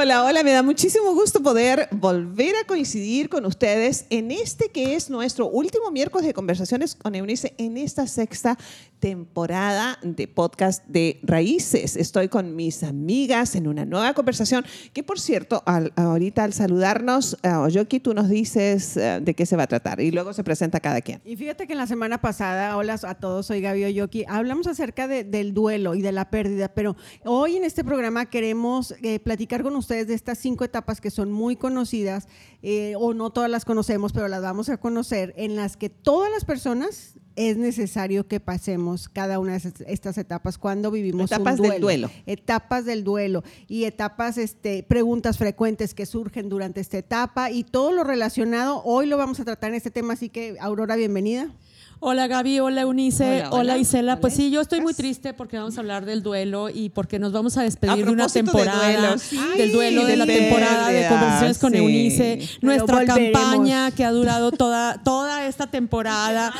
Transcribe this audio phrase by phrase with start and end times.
[0.00, 4.94] Hola, hola, me da muchísimo gusto poder volver a coincidir con ustedes en este que
[4.94, 8.56] es nuestro último miércoles de conversaciones con Eunice en esta sexta
[9.00, 11.96] temporada de podcast de Raíces.
[11.96, 17.62] Estoy con mis amigas en una nueva conversación que, por cierto, ahorita al saludarnos, uh,
[17.62, 20.78] Oyoki, tú nos dices eh, de qué se va a tratar y luego se presenta
[20.78, 21.20] cada quien.
[21.24, 25.08] Y fíjate que en la semana pasada, hola a todos, soy Gaby Oyoki, hablamos acerca
[25.08, 29.74] del duelo y de la pérdida, pero hoy en este programa queremos eh, platicar con
[29.74, 32.28] ustedes de estas cinco etapas que son muy conocidas
[32.62, 36.30] eh, o no todas las conocemos, pero las vamos a conocer, en las que todas
[36.30, 41.68] las personas es necesario que pasemos cada una de estas etapas cuando vivimos etapas un
[41.68, 41.72] duelo.
[41.72, 42.10] del duelo.
[42.26, 47.92] Etapas del duelo y etapas, este, preguntas frecuentes que surgen durante esta etapa y todo
[47.92, 48.82] lo relacionado.
[48.84, 51.52] Hoy lo vamos a tratar en este tema, así que Aurora, bienvenida.
[52.00, 54.20] Hola Gaby, hola Eunice, hola, Isela.
[54.20, 57.32] Pues sí, yo estoy muy triste porque vamos a hablar del duelo y porque nos
[57.32, 59.16] vamos a despedir de una temporada,
[59.56, 65.02] del duelo de, la temporada de conversaciones con Eunice, nuestra campaña que ha durado toda,
[65.02, 66.54] toda esta temporada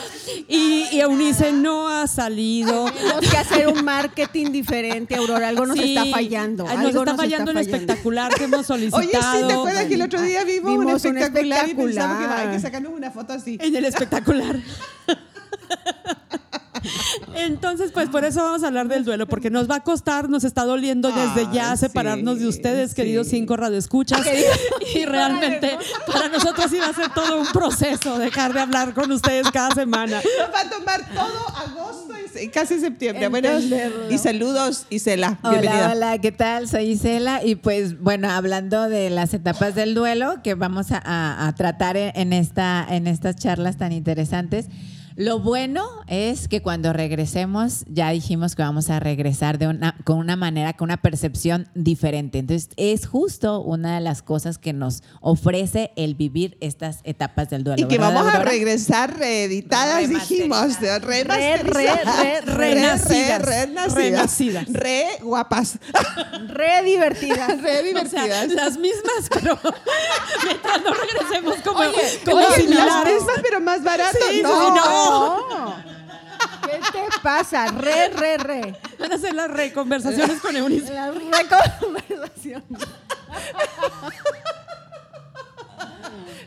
[0.48, 2.86] y, Eunice no ha salido.
[2.90, 6.64] Tenemos que hacer un marketing diferente, Aurora, algo nos está fallando.
[6.64, 9.02] Nos está fallando el espectacular que hemos solicitado.
[9.06, 12.60] Oye, sí, ¿te acuerdas que el otro día vimos, un espectacular, y pensamos que que
[12.60, 13.56] sacarnos una foto así?
[13.60, 14.58] En el espectacular.
[17.34, 20.44] Entonces, pues por eso vamos a hablar del duelo, porque nos va a costar, nos
[20.44, 24.20] está doliendo desde ya separarnos de ustedes, queridos cinco radioescuchas.
[24.94, 29.50] y realmente para nosotros iba a ser todo un proceso dejar de hablar con ustedes
[29.50, 30.20] cada semana.
[30.38, 33.28] Nos va a tomar todo agosto y casi septiembre.
[33.28, 33.48] Bueno,
[34.10, 35.38] y saludos, Isela.
[35.42, 36.68] Hola, hola, ¿qué tal?
[36.68, 41.96] Soy Isela y pues bueno, hablando de las etapas del duelo que vamos a, tratar
[41.96, 44.66] en, esta, en estas charlas tan interesantes.
[45.18, 50.16] Lo bueno es que cuando regresemos, ya dijimos que vamos a regresar de una, con
[50.16, 52.38] una manera, con una percepción diferente.
[52.38, 57.64] Entonces, es justo una de las cosas que nos ofrece el vivir estas etapas del
[57.64, 57.82] duelo.
[57.82, 61.24] Y que vamos a regresar reeditadas, dijimos, re, re,
[61.64, 63.42] re, renacidas.
[63.42, 64.06] Re,
[64.68, 65.80] Re guapas.
[66.46, 67.60] Re divertidas.
[67.60, 68.52] Re divertidas.
[68.52, 69.58] las mismas, pero
[70.44, 71.80] mientras no regresemos como,
[72.24, 74.14] como oye, Las mismas, pero más baratas.
[74.44, 74.76] no.
[74.76, 75.07] no.
[76.62, 77.66] ¿Qué te pasa?
[77.68, 78.80] Re, re, re.
[78.98, 80.92] Van a hacer las reconversaciones con Eunice.
[80.92, 82.64] Las reconversaciones.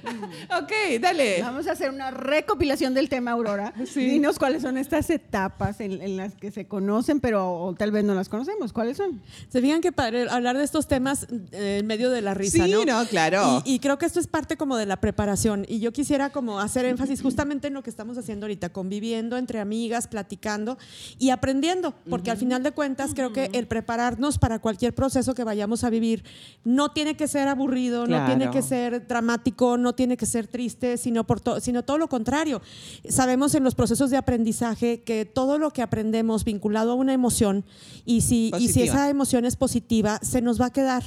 [0.61, 1.41] ok, dale.
[1.41, 3.73] Vamos a hacer una recopilación del tema, Aurora.
[3.95, 8.29] Dinos cuáles son estas etapas en, las que se conocen, pero tal vez no las
[8.29, 8.73] conocemos.
[8.73, 9.21] ¿Cuáles son?
[9.49, 12.71] Se fijan que padre hablar de estos temas eh, en medio de la risa, sí,
[12.71, 13.05] ¿no?
[13.05, 13.61] claro.
[13.65, 15.65] Y, creo que esto es parte como de la preparación.
[15.67, 19.59] Y yo quisiera como hacer énfasis justamente en lo que estamos haciendo ahorita, conviviendo entre
[19.59, 20.77] amigas, platicando
[21.17, 21.93] y aprendiendo.
[22.09, 25.89] Porque al final de cuentas creo que el prepararnos para cualquier proceso que vayamos a
[25.89, 26.23] vivir
[26.63, 30.97] no tiene que ser aburrido, no tiene que ser dramático, no tiene que ser triste,
[30.97, 32.61] sino, por sino todo lo contrario.
[33.07, 37.65] Sabemos en los procesos de aprendizaje que todo lo que aprendemos vinculado a una emoción
[38.05, 41.03] y si, y si esa emoción es positiva, se nos va a quedar,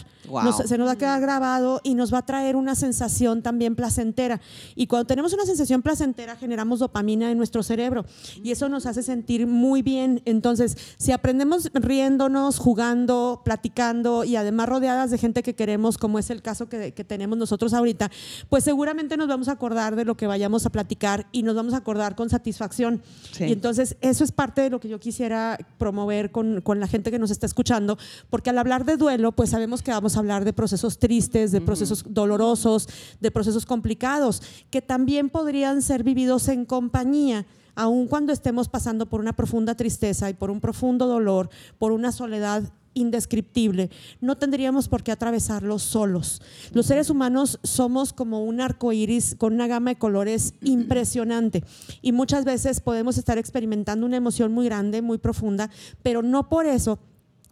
[0.66, 4.40] se nos va a quedar grabado y nos va a traer una sensación también placentera.
[4.74, 8.04] Y cuando tenemos una sensación placentera, generamos dopamina en nuestro cerebro
[8.42, 10.22] y eso nos hace sentir muy bien.
[10.24, 16.30] Entonces, si aprendemos riéndonos, jugando, platicando y además rodeadas de gente que queremos, como es
[16.30, 18.10] el caso que, que tenemos nosotros ahorita,
[18.48, 21.74] pues seguramente nos vamos a acordar de lo que vayamos a platicar y nos vamos
[21.74, 23.02] a acordar con satisfacción.
[23.38, 27.12] Y entonces eso es parte de lo que yo quisiera promover con, con, la gente
[27.12, 27.96] que nos está escuchando,
[28.30, 31.60] porque al hablar de duelo, pues sabemos que vamos a hablar de procesos tristes, de
[31.60, 32.88] procesos dolorosos,
[33.20, 37.46] de procesos complicados, que también podrían ser vividos en compañía
[37.76, 41.48] aun cuando estemos pasando por una profunda tristeza y por un profundo dolor,
[41.78, 43.90] por una soledad indescriptible,
[44.20, 46.40] no tendríamos por qué atravesarlo solos.
[46.72, 51.64] Los seres humanos somos como un arco iris con una gama de colores impresionante
[52.02, 55.70] y muchas veces podemos estar experimentando una emoción muy grande, muy profunda,
[56.02, 56.98] pero no por eso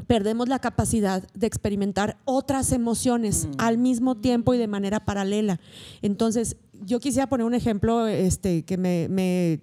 [0.06, 3.50] perdemos la capacidad de experimentar otras emociones mm.
[3.59, 5.60] al mismo tiempo y de manera paralela.
[6.03, 9.60] Entonces, yo quisiera poner un ejemplo este, que me,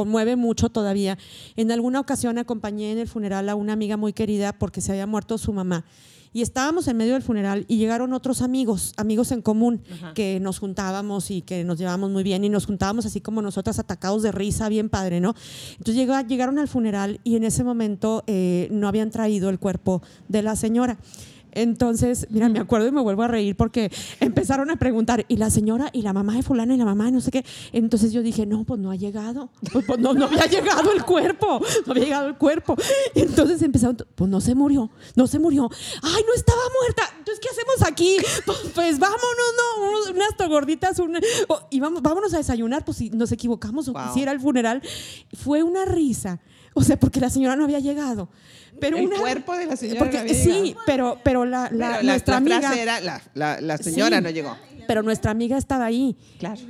[0.00, 1.18] conmueve mucho todavía.
[1.56, 5.06] En alguna ocasión acompañé en el funeral a una amiga muy querida porque se había
[5.06, 5.84] muerto su mamá.
[6.32, 9.82] Y estábamos en medio del funeral y llegaron otros amigos, amigos en común,
[10.14, 13.78] que nos juntábamos y que nos llevábamos muy bien y nos juntábamos así como nosotras
[13.78, 15.34] atacados de risa, bien padre, ¿no?
[15.72, 20.00] Entonces llegó, llegaron al funeral y en ese momento eh, no habían traído el cuerpo
[20.28, 20.98] de la señora.
[21.52, 25.50] Entonces, mira, me acuerdo y me vuelvo a reír porque empezaron a preguntar, y la
[25.50, 27.44] señora, y la mamá de fulana, y la mamá de no sé qué.
[27.72, 29.50] Entonces yo dije, no, pues no ha llegado.
[29.72, 32.76] Pues, pues no, no había llegado el cuerpo, no había llegado el cuerpo.
[33.14, 35.68] Entonces empezaron, pues no se murió, no se murió.
[36.02, 37.02] Ay, no estaba muerta.
[37.18, 38.16] Entonces, ¿qué hacemos aquí?
[38.46, 39.20] Pues, pues vámonos,
[39.56, 41.16] no, unas gorditas, un-
[41.48, 44.14] o- y vamos, vámonos a desayunar, pues si nos equivocamos o Wow.
[44.14, 44.82] si era el funeral.
[45.34, 46.40] Fue una risa.
[46.74, 48.28] O sea, porque la señora no había llegado.
[48.80, 51.96] Pero El una- cuerpo de la señora porque- no había sí, pero, pero la, la-
[51.98, 54.22] Pero nuestra la amiga, frase era, la, la- la señora Sí.
[54.22, 54.56] no llegó.
[54.86, 56.16] pero nuestra amiga estaba ahí.
[56.38, 56.60] Claro.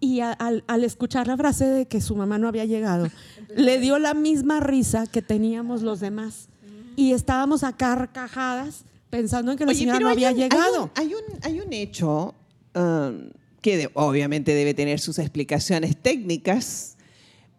[0.00, 3.08] Y a- al, al escuchar la frase de que su mamá no había llegado,
[3.54, 6.48] le dio la misma risa que teníamos los demás.
[6.96, 10.90] Y estábamos a carcajadas pensando en que la Oye, señora no hay había un- llegado.
[10.94, 12.34] Hay un, hay un, hay un hecho
[12.74, 13.30] um,
[13.60, 16.96] que de- obviamente debe tener sus explicaciones técnicas.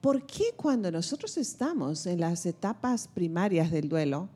[0.01, 4.29] ¿Por qué cuando nosotros estamos en las etapas primarias del duelo,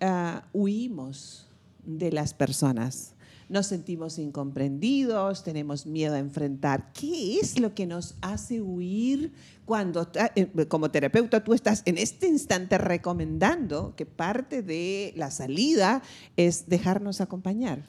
[0.00, 1.48] ah, huimos
[1.84, 3.16] de las personas?
[3.48, 6.92] Nos sentimos incomprendidos, tenemos miedo a enfrentar.
[6.92, 9.32] ¿Qué es lo que nos hace huir
[9.68, 15.30] cuando, ta- eh, como terapeuta, tú estás en este instante recomendando que parte de la
[15.30, 16.00] salida
[16.38, 17.82] es dejarnos acompañar?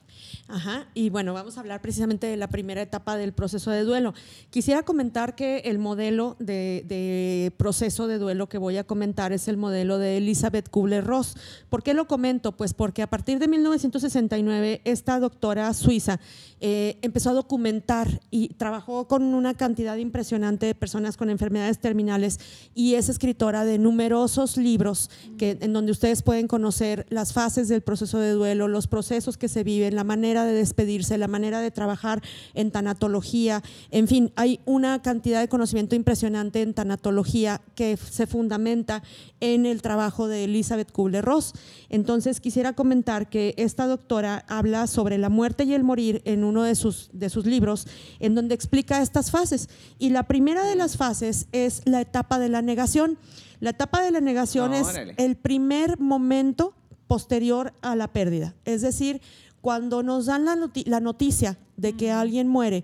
[0.49, 4.13] Ajá, y bueno, vamos a hablar precisamente de la primera etapa del proceso de duelo.
[4.49, 9.47] Quisiera comentar que el modelo de, de proceso de duelo que voy a comentar es
[9.47, 11.37] el modelo de Elizabeth Kubler-Ross.
[11.69, 12.51] ¿Por qué lo comento?
[12.57, 16.19] Pues porque a partir de 1969 esta doctora suiza
[16.59, 22.39] eh, empezó a documentar y trabajó con una cantidad impresionante de personas con enfermedades terminales
[22.73, 27.81] y es escritora de numerosos libros que, en donde ustedes pueden conocer las fases del
[27.81, 31.69] proceso de duelo, los procesos que se viven, la manera de despedirse, la manera de
[31.69, 32.23] trabajar
[32.53, 33.61] en tanatología,
[33.91, 39.03] en fin, hay una cantidad de conocimiento impresionante en tanatología que se fundamenta
[39.39, 41.53] en el trabajo de Elizabeth Kubler-Ross.
[41.89, 46.63] Entonces quisiera comentar que esta doctora habla sobre la muerte y el morir en uno
[46.63, 47.87] de sus, de sus libros,
[48.19, 49.69] en donde explica estas fases.
[49.97, 51.47] Y la primera de las fases es
[51.85, 53.17] la etapa de la negación.
[53.59, 55.15] La etapa de la negación es Órale.
[55.17, 56.73] el primer momento
[57.07, 58.55] posterior a la pérdida.
[58.65, 59.21] Es decir,
[59.61, 62.83] cuando nos dan la noticia de que alguien muere,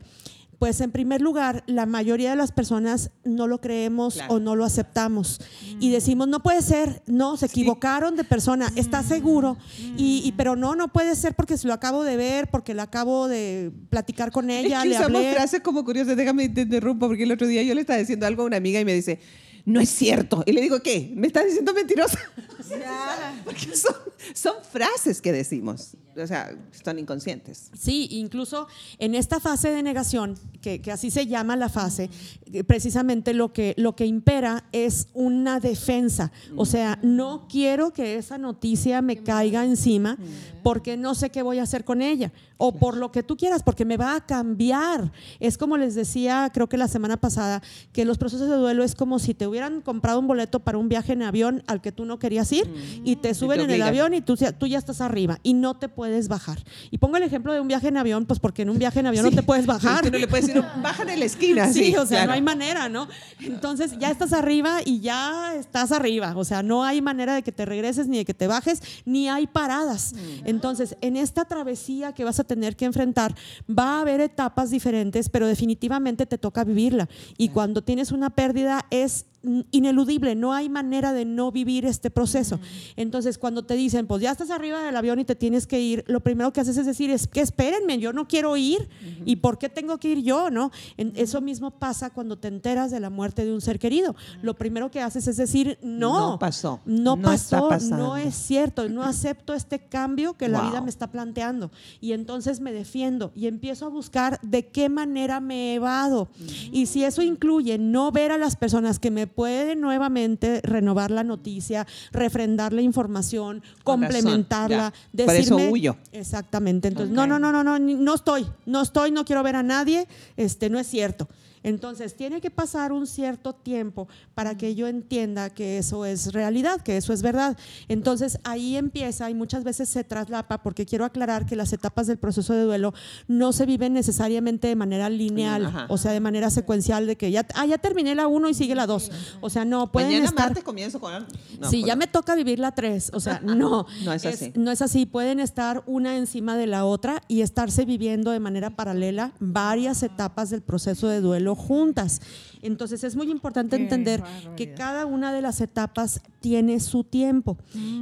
[0.59, 4.35] pues en primer lugar, la mayoría de las personas no lo creemos Claro.
[4.35, 5.41] o no lo aceptamos.
[5.79, 9.57] Y decimos, no puede ser, no, se equivocaron de persona, está seguro.
[9.97, 12.81] Y, y- pero no, no puede ser porque se lo acabo de ver, porque lo
[12.81, 15.33] acabo de platicar con ella, es que le usamos hablé.
[15.33, 16.15] frases como curiosas.
[16.17, 18.79] Déjame te interrumpo porque el otro día yo le estaba diciendo algo a una amiga
[18.79, 19.19] y me dice,
[19.65, 20.43] no es cierto.
[20.45, 21.11] Y le digo, ¿qué?
[21.15, 22.19] ¿Me estás diciendo mentirosa?
[23.43, 23.95] porque son,
[24.33, 25.95] son frases que decimos.
[26.17, 27.69] O sea, son inconscientes.
[27.77, 28.67] Sí, incluso
[28.99, 32.09] en esta fase de negación, que, que así se llama la fase,
[32.53, 36.31] eh, precisamente lo que, lo que impera es una defensa.
[36.55, 40.17] O sea, no quiero que esa noticia me caiga encima
[40.63, 42.31] porque no sé qué voy a hacer con ella.
[42.57, 45.11] O por lo que tú quieras, porque me va a cambiar.
[45.41, 48.95] Es como les decía, creo que la semana pasada, que los procesos de duelo es
[48.95, 52.05] como si te hubieran comprado un boleto para un viaje en avión al que tú
[52.05, 52.63] no querías ir
[53.03, 55.75] y te suben en el avión y tú, ya- tú ya estás arriba y no
[55.75, 56.63] te puedes bajar.
[56.91, 59.07] Y pongo el ejemplo de un viaje en avión, pues porque en un viaje en
[59.07, 60.03] avión no te puedes bajar.
[60.03, 61.71] Tú no le puedes decir, bajan en la esquina.
[61.71, 62.27] Sí, o sea, claro.
[62.27, 63.07] no hay manera, ¿no?
[63.39, 66.33] Entonces ya estás arriba y ya estás arriba.
[66.35, 69.29] O sea, no hay manera de que te regreses ni de que te bajes, ni
[69.29, 70.13] hay paradas.
[70.45, 73.35] Entonces, en esta travesía que vas a tener que enfrentar,
[73.67, 77.09] va a haber etapas diferentes, pero definitivamente te toca vivirla.
[77.37, 79.34] Y cuando tienes una pérdida es mm,
[79.71, 82.59] ineludible, no hay manera de no vivir este proceso.
[82.95, 86.03] Entonces, cuando te dicen, pues ya estás arriba del avión y te tienes que ir,
[86.07, 88.87] lo primero que haces es decir, es que espérenme, yo no quiero ir,
[89.25, 90.49] ¿y por qué tengo que ir yo?
[90.49, 90.71] ¿no?
[90.97, 94.15] En- eso mismo pasa cuando te enteras de la muerte de un ser querido.
[94.41, 99.03] Lo primero que haces es decir, no, No pasó, no, pasó, no es cierto, no
[99.03, 101.71] acepto este cambio que la vida me está planteando.
[102.01, 106.29] Y entonces me defiendo y empiezo a buscar de qué manera me evado.
[106.71, 111.23] Y si eso incluye no ver a las personas que me pueden nuevamente renovar la
[111.23, 115.25] noticia, refrendar la información, Con razón, complementarla, ya.
[115.25, 115.97] Por eso decirme- huyo.
[116.11, 116.87] Exactamente.
[116.87, 120.07] Entonces, no, no, no, no, no, no estoy, no estoy, no quiero ver a nadie,
[120.37, 121.27] este, no es cierto.
[121.65, 126.81] Entonces, tiene que pasar un cierto tiempo para que yo entienda que eso es realidad,
[126.81, 127.57] que eso es verdad.
[127.87, 132.17] Entonces, ahí empieza y muchas veces se traslapa, porque quiero aclarar que las etapas del
[132.17, 132.93] proceso de duelo
[133.27, 135.85] no se viven necesariamente de manera lineal, Ajá.
[135.89, 138.75] o sea, de manera secuencial, de que ya, ah, ya terminé la 1 y sigue
[138.75, 139.11] la 2.
[139.41, 140.45] O sea, no, pueden Mañana estar...
[140.47, 141.13] martes comienzo con...
[141.13, 143.09] No, sí, pues ya me toca vivir la tres.
[143.13, 143.85] O sea, no.
[144.05, 144.51] No es así.
[144.55, 145.05] no es así.
[145.05, 150.49] Pueden estar una encima de la otra y estarse viviendo de manera paralela varias etapas
[150.49, 152.21] del proceso de duelo juntas.
[152.61, 154.55] Entonces es muy importante Qué entender barbaridad.
[154.55, 157.57] que cada una de las etapas tiene su tiempo.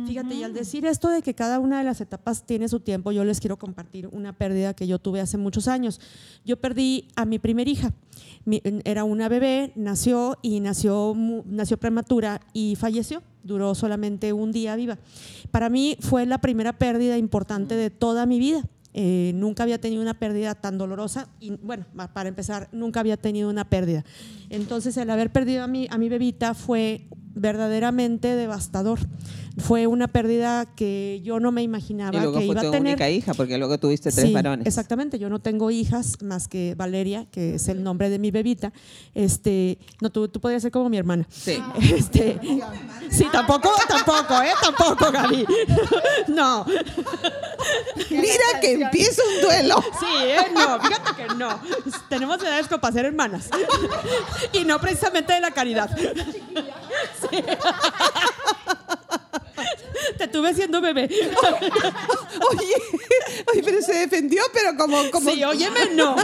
[0.08, 3.12] Fíjate, y al decir esto de que cada una de las etapas tiene su tiempo,
[3.12, 6.00] yo les quiero compartir una pérdida que yo tuve hace muchos años.
[6.46, 7.94] Yo perdí a mi primer hija.
[8.46, 11.14] Mi- era una bebé, nació y nació,
[11.46, 13.22] nació prematura y falleció.
[13.44, 14.98] Duró solamente un día viva.
[15.52, 18.64] Para mí fue la primera pérdida importante de toda mi vida.
[18.94, 23.50] Eh, nunca había tenido una pérdida tan dolorosa y bueno, para empezar, nunca había tenido
[23.50, 24.04] una pérdida.
[24.50, 27.08] Entonces el haber perdido a mi, a mi bebita fue
[27.44, 29.00] verdaderamente devastador.
[29.60, 32.72] Fue una pérdida que yo no me imaginaba Y luego que fue iba a tu
[32.72, 32.94] tener.
[32.94, 34.66] única hija, porque luego tuviste tres Sí, varones.
[34.66, 38.74] Exactamente, yo no tengo hijas más que Valeria, que es el nombre de mi bebita.
[39.14, 41.28] Este, no, tú, tú podrías ser como mi hermana.
[41.30, 41.62] Sí.
[41.94, 42.40] Este,
[43.12, 44.54] sí, tampoco, tampoco, ¿eh?
[44.60, 45.46] Tampoco, Gaby.
[46.30, 46.66] No,
[48.10, 49.76] Mira que empieza un duelo.
[50.00, 50.38] sí, ¿eh?
[50.54, 51.60] No, fíjate que no.
[52.10, 53.50] Tenemos edades como para ser hermanas.
[54.54, 55.90] Y no precisamente de la caridad.
[57.22, 57.44] Sí.
[60.18, 61.04] Te tuve siendo bebé.
[62.52, 62.76] Oye,
[63.52, 66.16] oye, pero se defendió, pero como, como Sí, óyeme, no.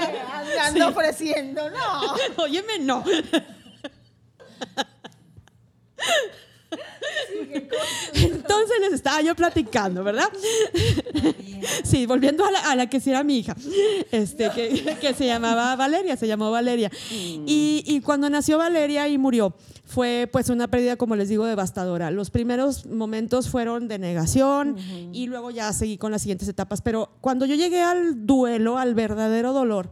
[0.62, 2.14] Ando ofreciendo, no.
[2.42, 3.04] Óyeme, no.
[8.14, 10.28] Entonces les estaba yo platicando, ¿verdad?
[11.84, 13.56] Sí, volviendo a la, a la que sí era mi hija,
[14.10, 16.90] este, que, que se llamaba Valeria, se llamó Valeria.
[17.10, 22.10] Y, y cuando nació Valeria y murió, fue pues una pérdida, como les digo, devastadora.
[22.10, 24.76] Los primeros momentos fueron de negación
[25.12, 26.82] y luego ya seguí con las siguientes etapas.
[26.82, 29.88] Pero cuando yo llegué al duelo, al verdadero dolor,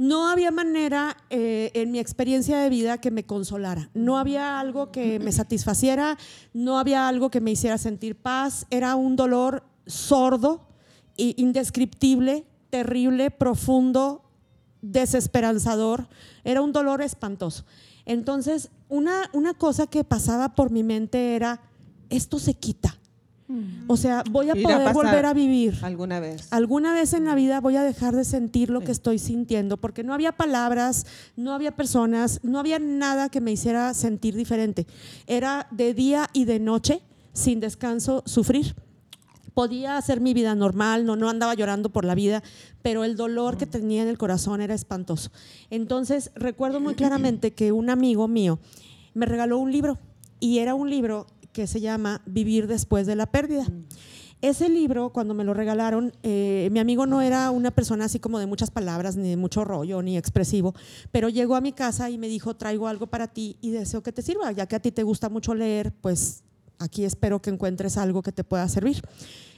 [0.00, 3.90] no había manera eh, en mi experiencia de vida que me consolara.
[3.92, 6.16] No había algo que me satisfaciera,
[6.54, 8.66] no había algo que me hiciera sentir paz.
[8.70, 10.66] Era un dolor sordo,
[11.18, 14.24] indescriptible, terrible, profundo,
[14.80, 16.08] desesperanzador.
[16.44, 17.66] Era un dolor espantoso.
[18.06, 21.60] Entonces, una, una cosa que pasaba por mi mente era,
[22.08, 22.96] esto se quita.
[23.86, 25.78] O sea, voy a poder volver a vivir.
[25.82, 26.52] alguna vez.
[26.52, 30.04] Alguna vez en la vida voy a dejar de sentir lo que estoy sintiendo, porque
[30.04, 34.86] no había palabras, no había personas, no había nada que me hiciera sentir diferente.
[35.26, 37.02] Era de día y de noche,
[37.32, 38.74] sin descanso, sufrir.
[39.54, 42.42] Podía hacer mi vida normal, no, no andaba llorando por la vida,
[42.82, 45.30] pero el dolor que tenía en el corazón era espantoso.
[45.70, 48.60] Entonces, recuerdo muy claramente que un amigo mío
[49.14, 49.98] me regaló un libro
[50.38, 53.66] y era un libro que se llama Vivir después de la pérdida.
[54.42, 58.38] Ese libro, cuando me lo regalaron, eh, mi amigo no era una persona así como
[58.38, 60.74] de muchas palabras, ni de mucho rollo, ni expresivo,
[61.12, 64.12] pero llegó a mi casa y me dijo, traigo algo para ti y deseo que
[64.12, 66.42] te sirva, ya que a ti te gusta mucho leer, pues
[66.78, 69.02] aquí espero que encuentres algo que te pueda servir.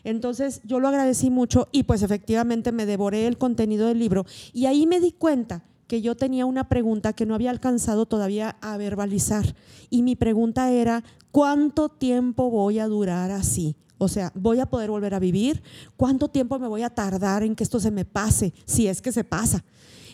[0.03, 4.67] Entonces yo lo agradecí mucho y pues efectivamente me devoré el contenido del libro y
[4.67, 8.79] ahí me di cuenta que yo tenía una pregunta que no había alcanzado todavía a
[8.79, 9.55] verbalizar
[9.91, 13.77] y mi pregunta era, ¿cuánto tiempo voy a durar así?
[13.99, 15.63] O sea, ¿voy a poder volver a vivir?
[15.99, 18.55] ¿Cuánto tiempo me voy a tardar en que esto se me pase?
[18.65, 19.65] Si es que se pasa.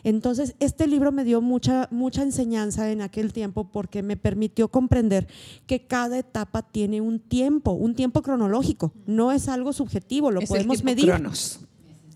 [0.02, 5.28] Entonces, este libro me dio mucha, mucha enseñanza en aquel tiempo porque me permitió comprender
[5.68, 8.92] que cada etapa tiene un tiempo, un tiempo cronológico.
[9.06, 11.06] No es algo subjetivo, lo Es podemos medir.
[11.06, 11.60] Cronos.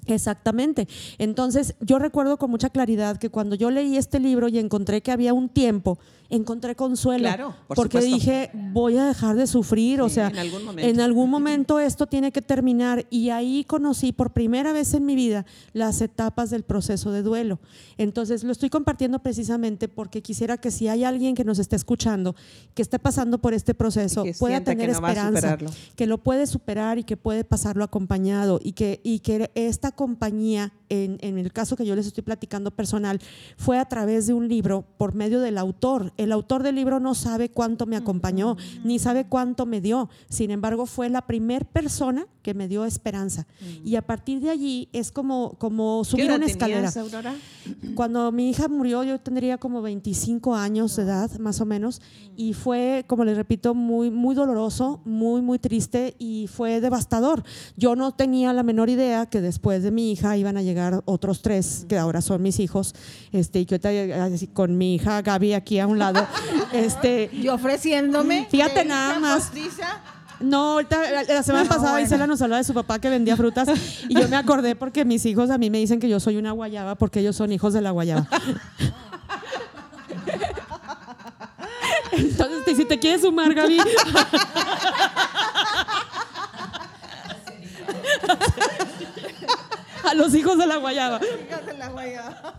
[0.06, 0.88] Exactamente.
[1.18, 5.12] Entonces, yo recuerdo con mucha claridad que cuando yo leí este libro y encontré que
[5.12, 7.24] había un tiempo, encontré consuelo.
[7.24, 8.16] Claro, por porque supuesto.
[8.16, 10.00] dije, voy a dejar de sufrir.
[10.00, 10.90] o sea, en algún momento.
[10.90, 13.06] en algún momento esto tiene que terminar.
[13.10, 17.60] Y ahí conocí por primera vez en mi vida las etapas del proceso de duelo.
[17.96, 22.34] Entonces, lo estoy compartiendo precisamente porque quisiera que si hay alguien que nos esté escuchando,
[22.74, 25.58] que esté pasando por este proceso, que pueda que tener no esperanza
[25.94, 30.72] que lo puede superar y que puede pasarlo acompañado y que, y que esta compañía,
[30.88, 33.20] en, en el caso que yo les estoy platicando personal,
[33.56, 36.12] fue a través de un libro por medio del autor.
[36.16, 40.10] El autor del libro no sabe cuánto me acompañó, ni sabe cuánto me dio.
[40.28, 43.46] Sin embargo, fue la primer persona que me dio esperanza.
[43.84, 46.90] Y a partir de allí es como, como ¿Qué subir edad una escalera.
[46.90, 47.34] tenías, Aurora?
[47.94, 52.02] Cuando mi hija murió, yo tendría como 25 años de edad, más o menos,
[52.36, 57.44] y fue, como les repito, muy, muy doloroso, muy, muy triste y fue devastador.
[57.76, 61.42] Yo no tenía la menor idea que después de mi hija iban a llegar otros
[61.42, 62.94] tres, que ahora son mis hijos,
[63.32, 66.26] este, y que ahorita con mi hija Gaby aquí a un lado,
[66.72, 68.46] este, Y ofreciéndome.
[68.50, 69.44] Fíjate nada más.
[69.44, 70.00] postiza.
[70.40, 72.06] no, ahorita, la, la semana No, pasada bueno.
[72.06, 73.68] Isela nos hablaba de su papá que vendía frutas
[74.08, 76.52] y yo me acordé porque mis hijos a mí me dicen que yo soy una
[76.52, 78.28] guayaba porque ellos son hijos de la guayaba.
[82.12, 83.78] Entonces, si te quieres sumar, Gaby.
[90.14, 91.20] Los hijos de la guayaba.
[91.46, 92.54] Hijas de la guayaba.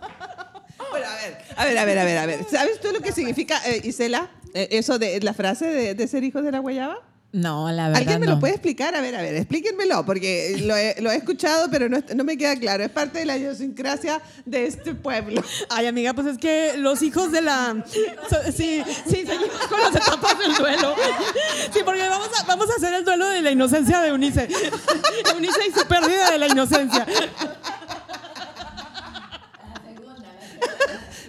[0.89, 2.45] Bueno, a ver, a ver, a ver, a ver, a ver.
[2.49, 6.23] ¿Sabes tú lo que significa, eh, Isela, eh, eso de la frase de, de ser
[6.23, 6.99] hijos de la guayaba?
[7.33, 7.97] No, la verdad.
[8.01, 8.33] ¿Alguien me no.
[8.33, 8.93] lo puede explicar?
[8.95, 12.37] A ver, a ver, explíquenmelo, porque lo he, lo he escuchado, pero no, no me
[12.37, 12.83] queda claro.
[12.83, 15.43] Es parte de la idiosincrasia de este pueblo.
[15.71, 17.83] Ay, amiga, pues es que los hijos de la.
[18.29, 20.93] so- sí, sí, seguimos con las etapas del duelo.
[21.73, 24.47] Sí, porque vamos a, vamos a hacer el duelo de la inocencia de Eunice.
[25.33, 27.05] Eunice y su pérdida de la inocencia.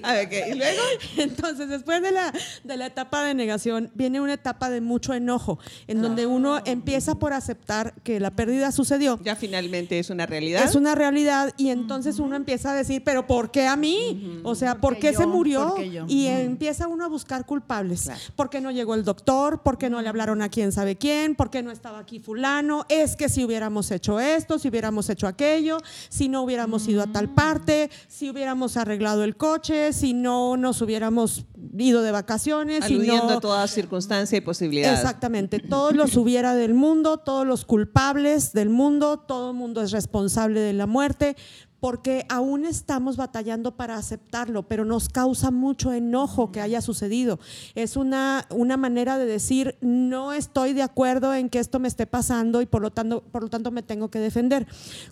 [0.04, 0.48] A ver, ¿qué?
[0.50, 0.80] ¿Y luego?
[1.18, 2.32] Entonces, después de la,
[2.64, 7.16] de la etapa de negación, viene una etapa de mucho enojo, en donde uno empieza
[7.16, 9.18] por aceptar que la pérdida sucedió.
[9.22, 10.64] Ya finalmente es una realidad.
[10.64, 14.40] Es una realidad y entonces uno empieza a decir, pero ¿por qué a mí?
[14.44, 15.74] O sea, ¿por ¿Por qué se murió?
[16.08, 18.02] Y empieza uno a buscar culpables.
[18.02, 18.20] Claro.
[18.36, 19.62] ¿Por qué no llegó el doctor?
[19.62, 21.34] ¿Por qué no le hablaron a quién sabe quién?
[21.34, 22.86] ¿Por qué no estaba aquí fulano?
[22.88, 27.06] Es que si hubiéramos hecho esto, si hubiéramos hecho aquello, si no hubiéramos ido a
[27.06, 31.46] tal parte, si hubiéramos arreglado el coche, si no nos hubiéramos
[31.78, 33.38] ido de vacaciones, si Aludiendo no...
[33.38, 34.92] a toda circunstancia y posibilidad.
[34.92, 39.92] Exactamente, todos los hubiera del mundo, todos los culpables del mundo, todo el mundo es
[39.92, 41.36] responsable de la muerte,
[41.84, 47.38] porque aún estamos batallando para aceptarlo, pero nos causa mucho enojo que haya sucedido.
[47.74, 52.06] Es una, una manera de decir, no estoy de acuerdo en que esto me esté
[52.06, 54.66] pasando y por lo, tanto, por lo tanto me tengo que defender.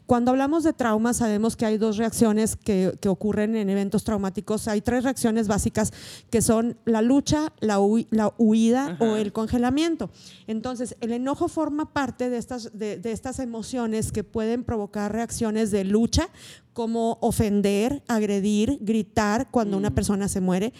[0.06, 4.66] Cuando hablamos de trauma, sabemos que hay dos reacciones que, que ocurren en eventos traumáticos.
[4.66, 5.92] Hay tres reacciones básicas
[6.30, 10.08] que son la lucha, la, la huida o el congelamiento.
[10.46, 15.70] Entonces, el enojo forma parte de estas, de, de estas emociones que pueden provocar reacciones
[15.70, 16.30] de lucha,
[16.72, 20.72] como ofender, agredir, gritar cuando una persona se muere.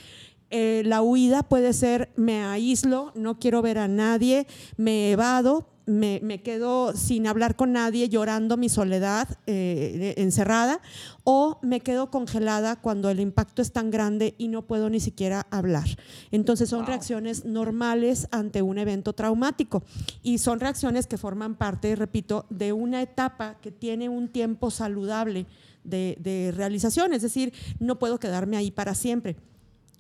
[0.51, 4.47] Eh, la huida puede ser me aíslo, no quiero ver a nadie,
[4.77, 10.81] me evado, me, me quedo sin hablar con nadie, llorando mi soledad, eh, encerrada,
[11.25, 15.47] o me quedo congelada cuando el impacto es tan grande y no puedo ni siquiera
[15.51, 15.89] hablar.
[16.31, 19.83] Entonces son reacciones normales ante un evento traumático
[20.23, 25.47] y son reacciones que forman parte, repito, de una etapa que tiene un tiempo saludable
[25.85, 29.37] de, de realización, es decir, no puedo quedarme ahí para siempre.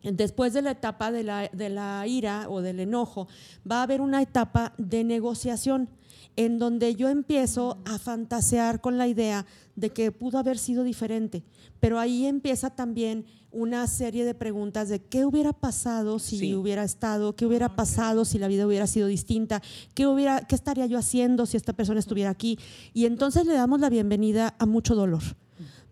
[0.02, 3.28] Después de la etapa de la, de la ira o del enojo,
[3.70, 5.88] va a haber una etapa de negociación
[6.34, 9.44] en donde yo empiezo a fantasear con la idea
[9.76, 11.44] de que pudo haber sido diferente,
[11.78, 16.54] pero ahí empieza también una serie de preguntas de qué hubiera pasado si Sí.
[16.54, 19.60] hubiera estado, qué hubiera pasado si la vida hubiera sido distinta,
[19.94, 22.58] qué, hubiera, qué estaría yo haciendo si esta persona estuviera aquí.
[22.94, 25.22] Y entonces le damos la bienvenida a mucho dolor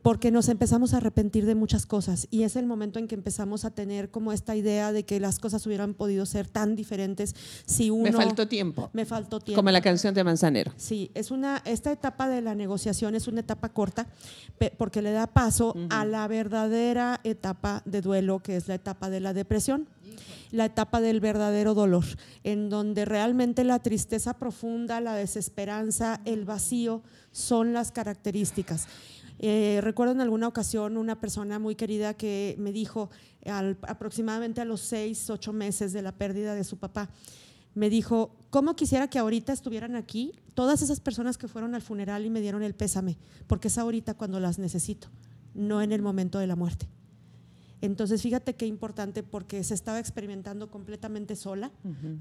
[0.03, 3.65] porque nos empezamos a arrepentir de muchas cosas y es el momento en que empezamos
[3.65, 7.35] a tener como esta idea de que las cosas hubieran podido ser tan diferentes
[7.67, 8.91] si uno Me faltó tiempo.
[8.93, 9.59] me faltó tiempo.
[9.59, 10.73] Como la canción de Manzanero.
[10.77, 14.07] Sí, es una, esta etapa de la negociación es una etapa corta
[14.79, 19.21] porque le da paso a la verdadera etapa de duelo, que es la etapa de
[19.21, 19.89] la depresión,
[20.51, 22.05] la etapa del verdadero dolor,
[22.43, 28.89] en donde realmente la tristeza profunda, la desesperanza, el vacío son las características.
[29.43, 33.09] Eh, recuerdo en alguna ocasión una persona muy querida que me dijo
[33.47, 37.09] al- aproximadamente a los seis, ocho meses de la pérdida de su papá,
[37.75, 42.27] me dijo, ¿cómo quisiera que ahorita estuvieran aquí todas esas personas que fueron al funeral
[42.27, 43.17] y me dieron el pésame?
[43.47, 45.09] Porque es ahorita cuando las necesito,
[45.55, 46.87] no en el momento de la muerte.
[47.81, 51.71] Entonces, fíjate qué importante porque se estaba experimentando completamente sola,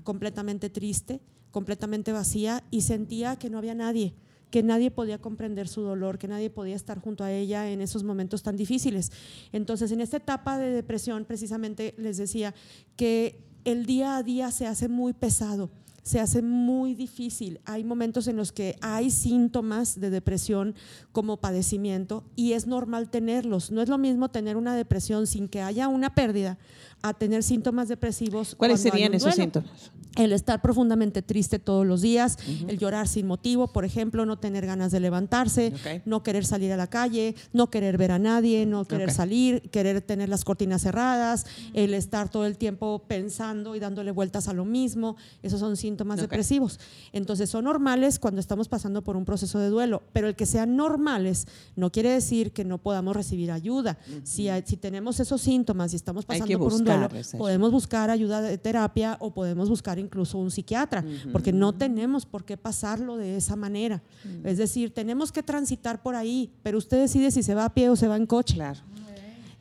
[0.04, 1.20] completamente triste,
[1.52, 4.14] completamente vacía y sentía que no había nadie,
[4.52, 8.04] que nadie podía comprender su dolor, que nadie podía estar junto a ella en esos
[8.04, 9.12] momentos tan difíciles.
[9.52, 12.54] Entonces, en esta etapa de depresión, precisamente les decía
[12.96, 15.70] que el día a día se hace muy pesado
[16.10, 17.60] se hace muy difícil.
[17.66, 20.74] Hay momentos en los que hay síntomas de depresión
[21.12, 23.70] como padecimiento y es normal tenerlos.
[23.70, 26.58] No es lo mismo tener una depresión sin que haya una pérdida
[27.04, 28.56] a tener síntomas depresivos.
[28.56, 29.92] ¿Cuáles serían esos síntomas?
[30.16, 34.66] El estar profundamente triste todos los días, el llorar sin motivo, por ejemplo, no tener
[34.66, 35.72] ganas de levantarse,
[36.06, 40.02] no querer salir a la calle, no querer ver a nadie, no querer salir, querer
[40.02, 44.66] tener las cortinas cerradas, el estar todo el tiempo pensando y dándole vueltas a lo
[44.66, 46.80] mismo, esos son síntomas depresivos.
[47.14, 50.76] Entonces son normales cuando estamos pasando por un proceso de duelo, pero el que sean
[50.76, 53.98] normales no quiere decir que no podamos recibir ayuda.
[54.24, 58.58] si, si tenemos esos síntomas y estamos pasando por un duelo, podemos buscar ayuda de
[58.58, 63.56] terapia o podemos buscar incluso un psiquiatra, porque no tenemos por qué pasarlo de esa
[63.56, 64.02] manera.
[64.44, 67.90] Es decir, tenemos que transitar por ahí, pero usted decide si se va a pie
[67.90, 68.56] o se va en coche.
[68.56, 68.80] Claro.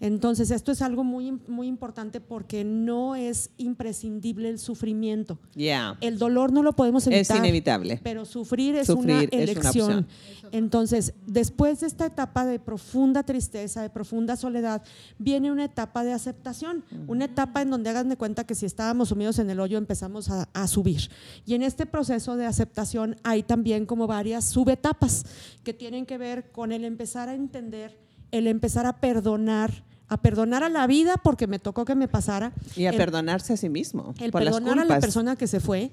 [0.00, 5.38] Entonces, esto es algo muy, muy importante porque no es imprescindible el sufrimiento.
[5.54, 5.96] Ya.
[6.00, 7.38] El dolor no lo podemos Es evitar.
[7.38, 8.00] inevitable.
[8.04, 10.06] Pero sufrir es Sufrir una es una elección.
[10.52, 14.82] Entonces, después de esta etapa de profunda tristeza, de profunda soledad,
[15.18, 19.08] viene una etapa de aceptación, una etapa en donde hagan de cuenta que si estábamos
[19.08, 21.10] sumidos en el hoyo empezamos a, a subir.
[21.44, 25.24] Y en este proceso de aceptación hay también como varias subetapas
[25.64, 27.98] que tienen que ver con el empezar a entender,
[28.30, 32.52] el empezar a perdonar, a perdonar a la vida porque me tocó que me pasara.
[32.76, 34.14] Y a el- perdonarse a sí mismo.
[34.20, 35.00] el por las perdonar a la culpas.
[35.00, 35.90] persona que se fue,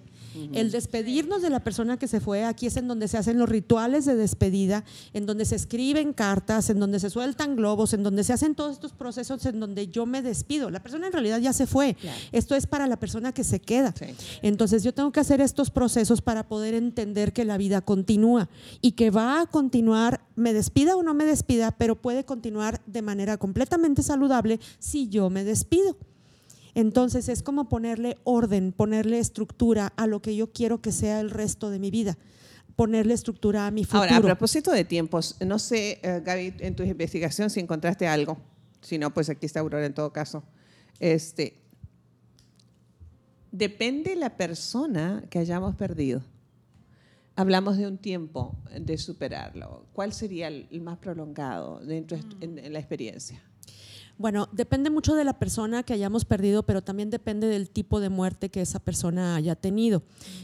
[0.53, 3.49] el despedirnos de la persona que se fue, aquí es en donde se hacen los
[3.49, 8.23] rituales de despedida, en donde se escriben cartas, en donde se sueltan globos, en donde
[8.23, 10.69] se hacen todos estos procesos en donde yo me despido.
[10.69, 11.95] La persona en realidad ya se fue.
[12.31, 13.93] Esto es para la persona que se queda.
[13.97, 14.05] Sí.
[14.41, 18.49] Entonces yo tengo que hacer estos procesos para poder entender que la vida continúa
[18.81, 23.01] y que va a continuar, me despida o no me despida, pero puede continuar de
[23.01, 25.97] manera completamente saludable si yo me despido.
[26.75, 31.31] Entonces es como ponerle orden, ponerle estructura a lo que yo quiero que sea el
[31.31, 32.17] resto de mi vida,
[32.75, 34.03] ponerle estructura a mi futuro.
[34.03, 38.37] Ahora, a propósito de tiempos, no sé, eh, Gaby, en tu investigación si encontraste algo.
[38.81, 40.43] Si no, pues aquí está Aurora en todo caso.
[40.99, 41.61] Este,
[43.51, 46.21] depende la persona que hayamos perdido.
[47.37, 49.85] Hablamos de un tiempo de superarlo.
[49.93, 52.43] ¿Cuál sería el, más prolongado dentro de Mm.
[52.43, 53.41] en, en la experiencia?
[54.17, 58.07] Bueno, depende mucho de la persona que hayamos perdido, pero también depende del tipo de
[58.09, 60.03] muerte que esa persona haya tenido.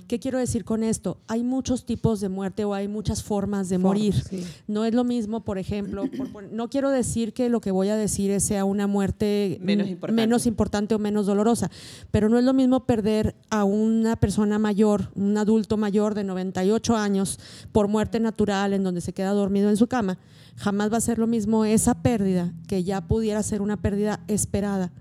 [0.10, 1.18] ¿Qué quiero decir con esto?
[1.28, 4.14] Hay muchos tipos de muerte o hay muchas formas de morir.
[4.14, 4.46] sí.
[4.68, 6.04] No es lo mismo, por ejemplo,
[6.34, 10.22] por no quiero decir que lo que voy a decir sea una muerte Menos importante.
[10.22, 11.72] menos importante o menos dolorosa,
[12.12, 16.98] pero no es lo mismo perder a una persona mayor, un adulto mayor de 98
[16.98, 17.40] años
[17.72, 20.18] por muerte natural en donde se queda dormido en su cama.
[20.58, 24.92] Jamás va a ser lo mismo esa pérdida que ya pudiera ser una pérdida esperada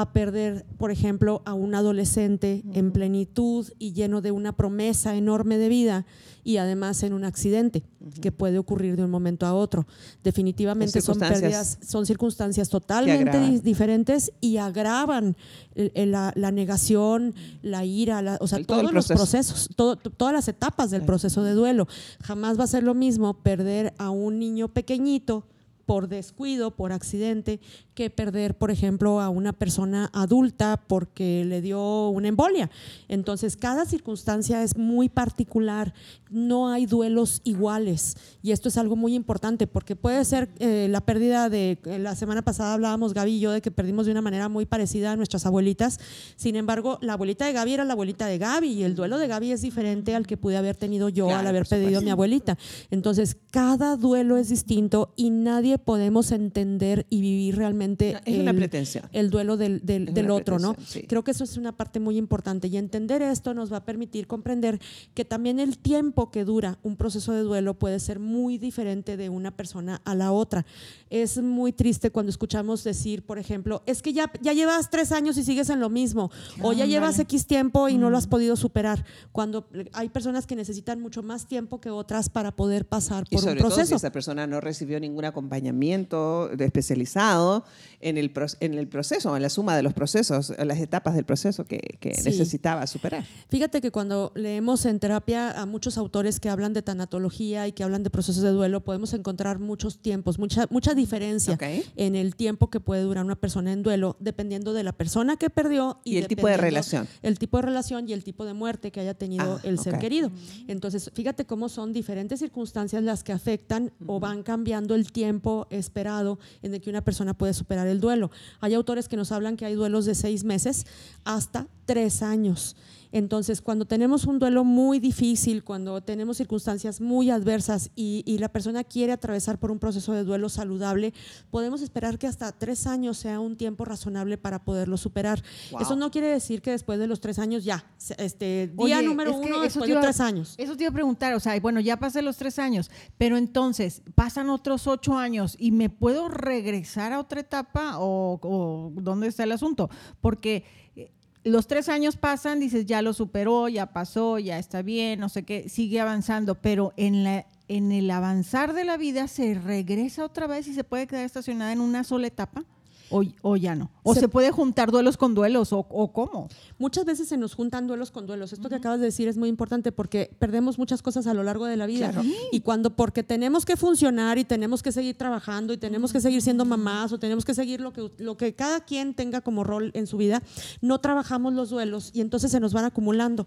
[0.00, 5.58] a perder, por ejemplo, a un adolescente en plenitud y lleno de una promesa enorme
[5.58, 6.06] de vida
[6.44, 7.82] y además en un accidente
[8.20, 9.86] que puede ocurrir de un momento a otro.
[10.22, 15.36] Definitivamente son circunstancias pérdidas, son circunstancias totalmente diferentes y agravan
[15.74, 19.18] el- el- la, la negación, la ira, la- o sea, El- todo todos los proceso.
[19.52, 21.88] procesos, todo- todas las etapas del proceso de duelo.
[22.22, 25.44] Jamás va a ser lo mismo perder a un niño pequeñito
[25.86, 27.60] por descuido, por accidente,
[27.94, 32.70] que perder, por ejemplo, a una persona adulta porque le dio una embolia.
[33.08, 35.94] Entonces, cada circunstancia es muy particular,
[36.28, 41.00] no hay duelos iguales y esto es algo muy importante porque puede ser eh, la
[41.00, 44.22] pérdida de, eh, la semana pasada hablábamos Gaby y yo de que perdimos de una
[44.22, 45.98] manera muy parecida a nuestras abuelitas,
[46.36, 49.28] sin embargo, la abuelita de Gaby era la abuelita de Gaby y el duelo de
[49.28, 52.10] Gaby es diferente al que pude haber tenido yo Claro, al haber pedido a mi
[52.10, 52.58] abuelita.
[52.90, 58.50] Entonces, cada duelo es distinto y nadie podemos entender y vivir realmente No, es una
[58.50, 59.04] el- pretensión.
[59.12, 60.76] el duelo del, del- del una otro, ¿no?
[60.86, 61.02] sí.
[61.08, 64.26] Creo que eso es una parte muy importante y entender esto nos va a permitir
[64.26, 64.80] comprender
[65.14, 69.28] que también el tiempo que dura un proceso de duelo puede ser muy diferente de
[69.28, 70.66] una persona a la otra.
[71.10, 75.36] Es muy triste cuando escuchamos decir, por ejemplo, es que ya, ya llevas tres años
[75.38, 76.30] y sigues en lo mismo,
[76.62, 78.10] o ya llevas X tiempo y no Mm.
[78.12, 82.54] lo has podido superar, cuando hay personas que necesitan mucho más tiempo que otras para
[82.54, 83.96] poder pasar Y por un sobre todo si proceso.
[83.96, 87.64] esa persona no recibió ningún acompañamiento de- especializado
[88.00, 91.14] en el, pro- en el proceso, en la suma de los procesos, en las etapas
[91.14, 92.24] del proceso que, que Sí.
[92.24, 93.24] necesitaba superar.
[93.48, 97.82] Fíjate que cuando leemos en terapia a muchos autores que hablan de tanatología y que
[97.84, 101.58] hablan de procesos de duelo, podemos encontrar muchos tiempos, mucha, mucha diferencia
[101.96, 105.48] en el tiempo que puede durar una persona en duelo, dependiendo de la persona que
[105.50, 107.08] perdió y, Y el tipo de relación.
[107.22, 109.98] El tipo de relación y el tipo de muerte que haya tenido Ah, el ser
[109.98, 110.30] querido.
[110.68, 116.38] Entonces, fíjate cómo son diferentes circunstancias las que afectan o van cambiando el tiempo esperado
[116.62, 118.30] en el que una persona puede superar el duelo.
[118.60, 120.86] Hay autores que nos hablan que hay duelos de seis meses
[121.24, 122.76] hasta tres años.
[123.12, 128.50] Entonces, cuando tenemos un duelo muy difícil, cuando tenemos circunstancias muy adversas y, y la
[128.50, 131.14] persona quiere atravesar por un proceso de duelo saludable,
[131.50, 135.42] podemos esperar que hasta tres años sea un tiempo razonable para poderlo superar.
[135.70, 135.80] Wow.
[135.80, 137.86] Eso no quiere decir que después de los tres años ya,
[138.18, 140.54] este, día Oye, número uno después de tres años.
[140.58, 144.02] Eso te iba a preguntar, o sea, bueno, ya pasé los tres años, pero entonces
[144.14, 149.44] pasan otros ocho años y me puedo regresar a otra etapa o, o dónde está
[149.44, 149.88] el asunto,
[150.20, 150.64] porque
[150.96, 151.12] eh,
[151.46, 155.44] los tres años pasan, dices ya lo superó, ya pasó, ya está bien, no sé
[155.44, 160.46] qué, sigue avanzando, pero en la en el avanzar de la vida se regresa otra
[160.46, 162.64] vez y se puede quedar estacionada en una sola etapa.
[163.10, 163.90] O, o ya no.
[164.02, 166.48] O se, Se- puede juntar duelos con duelos, o, o cómo.
[166.78, 168.52] Muchas veces se nos juntan duelos con duelos.
[168.52, 171.66] Esto que acabas de decir es muy importante porque perdemos muchas cosas a lo largo
[171.66, 172.12] de la vida.
[172.52, 176.42] Y cuando porque tenemos que funcionar y tenemos que seguir trabajando y tenemos que seguir
[176.42, 179.90] siendo mamás o tenemos que seguir lo que, lo que cada quien tenga como rol
[179.94, 180.42] en su vida,
[180.80, 183.46] no trabajamos los duelos y entonces se nos van acumulando.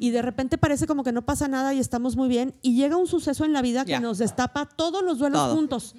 [0.00, 2.96] Y de repente parece como que no pasa nada y estamos muy bien y llega
[2.96, 5.54] un suceso en la vida que nos destapa todos los duelos Todo.
[5.56, 5.94] juntos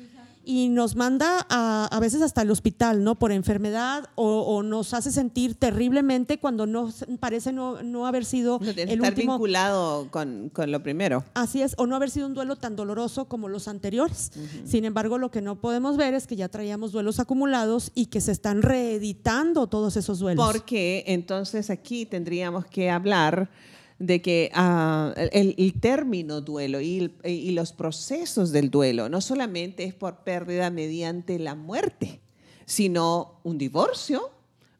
[0.46, 3.16] y nos manda a, a veces hasta el hospital, ¿no?
[3.16, 8.60] Por enfermedad o, o nos hace sentir terriblemente cuando no parece no, no haber sido
[8.62, 9.34] No el estar último.
[9.34, 11.24] vinculado con, con lo primero.
[11.34, 14.32] Así es, o no haber sido un duelo tan doloroso como los anteriores.
[14.66, 18.22] Sin embargo, lo que no podemos ver es que ya traíamos duelos acumulados y que
[18.22, 20.46] se están reeditando todos esos duelos.
[20.46, 23.50] Porque entonces aquí tendríamos que hablar
[24.00, 29.22] de que ah, el, el término duelo y, el- y los procesos del duelo no
[29.22, 32.20] solamente es por pérdida mediante la muerte,
[32.66, 34.32] sino un divorcio,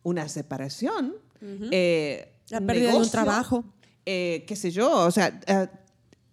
[0.04, 1.16] una separación,
[1.72, 3.64] eh, La un pérdida de un trabajo.
[4.06, 5.68] eh, qué sé yo, o sea, eh,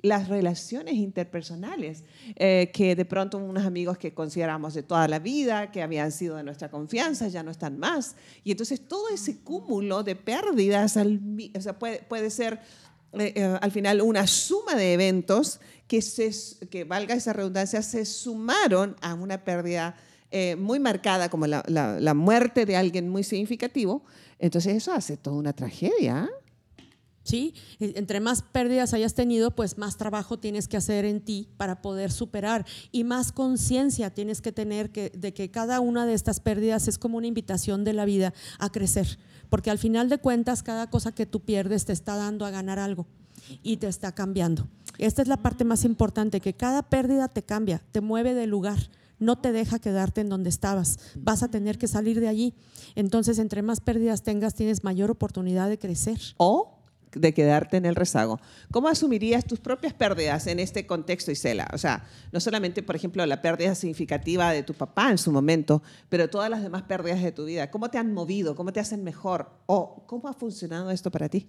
[0.02, 2.02] las relaciones interpersonales,
[2.36, 6.36] eh, que de pronto unos amigos que consideramos de toda la vida, que habían sido
[6.36, 8.16] de nuestra confianza, ya no están más.
[8.42, 12.60] Y entonces todo ese cúmulo de pérdidas, al mi- o sea, puede, puede ser
[13.12, 16.30] eh, eh, al final una suma de eventos que, se,
[16.68, 19.94] que valga esa redundancia, se sumaron a una pérdida
[20.32, 24.02] eh, muy marcada como la, la- la muerte de alguien muy significativo.
[24.38, 26.28] Entonces eso hace toda una tragedia.
[27.24, 31.48] Sí, E- entre más pérdidas hayas tenido, pues más trabajo tienes que hacer en ti
[31.56, 36.40] para poder superar y más conciencia tienes que tener de que cada una de estas
[36.40, 40.62] pérdidas es como una invitación de la vida a crecer, porque al final de cuentas
[40.62, 43.06] cada cosa que tú pierdes te está dando a ganar algo
[43.62, 44.66] y te está cambiando.
[44.98, 48.78] Esta es la parte más importante, que cada pérdida te cambia, te mueve de lugar.
[49.18, 50.98] No te deja quedarte en donde estabas.
[51.14, 52.54] Vas a tener que salir de allí.
[52.96, 56.18] Entonces, entre más pérdidas tengas, tienes mayor oportunidad de crecer.
[56.38, 56.81] o
[57.14, 58.40] de quedarte en el rezago.
[58.70, 61.68] ¿Cómo asumirías tus propias pérdidas en este contexto, Isela?
[61.72, 65.82] O sea, no solamente, por ejemplo, la pérdida significativa de tu papá en su momento,
[66.08, 67.70] pero todas las demás pérdidas de tu vida.
[67.70, 68.56] ¿Cómo te han movido?
[68.56, 69.50] ¿Cómo te hacen mejor?
[69.66, 71.48] ¿O cómo ha funcionado esto para ti?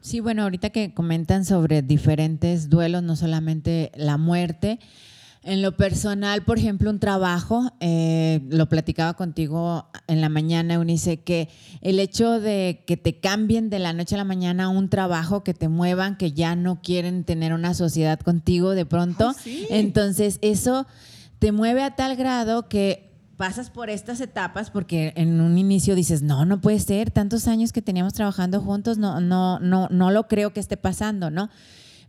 [0.00, 4.78] Sí, bueno, ahorita que comentan sobre diferentes duelos, no solamente la muerte.
[5.46, 11.18] En lo personal, por ejemplo, un trabajo, eh, lo platicaba contigo en la mañana, Eunice,
[11.18, 11.48] que
[11.82, 15.54] el hecho de que te cambien de la noche a la mañana un trabajo, que
[15.54, 19.66] te muevan, que ya no quieren tener una sociedad contigo de pronto, Ay, sí.
[19.70, 20.84] entonces eso
[21.38, 26.22] te mueve a tal grado que pasas por estas etapas porque en un inicio dices,
[26.22, 30.26] no, no puede ser, tantos años que teníamos trabajando juntos, no, no, no, no lo
[30.26, 31.50] creo que esté pasando, ¿no?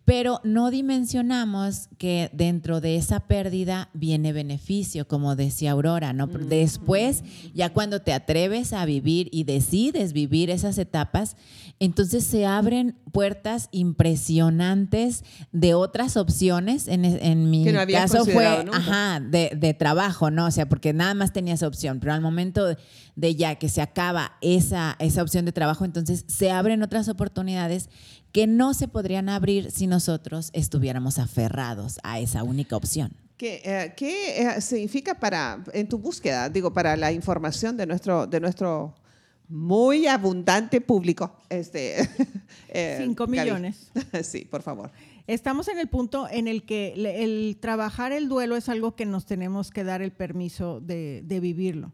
[0.08, 6.28] Pero no dimensionamos que dentro de esa pérdida viene beneficio, como decía Aurora, ¿no?
[6.28, 11.36] Después, ya cuando te atreves a vivir y decides vivir esas etapas,
[11.82, 16.88] entonces se abren puertas impresionantes de otras opciones.
[16.88, 18.78] En, en mi Que no habías caso fue, considerado nunca.
[18.78, 20.46] ajá, de, de trabajo, ¿no?
[20.46, 22.78] O sea, porque nada más tenía esa opción, pero al momento
[23.18, 27.90] de, ya que se acaba esa, esa opción de trabajo, entonces se abren otras oportunidades
[28.32, 33.12] que no se podrían abrir si nosotros estuviéramos aferrados a esa única opción.
[33.36, 38.28] ¿Qué, eh, qué, eh, significa para, en tu búsqueda, digo, para la información de nuestro,
[38.28, 38.94] de nuestro
[39.50, 41.36] muy abundante público?
[41.50, 42.08] Este,
[42.70, 43.40] eh, Cinco Gaby?
[43.40, 43.92] millones.
[44.24, 44.92] sí, por favor.
[45.26, 49.26] Estamos en el punto en el que el trabajar el duelo es algo que nos
[49.26, 51.92] tenemos que dar el permiso de, de vivirlo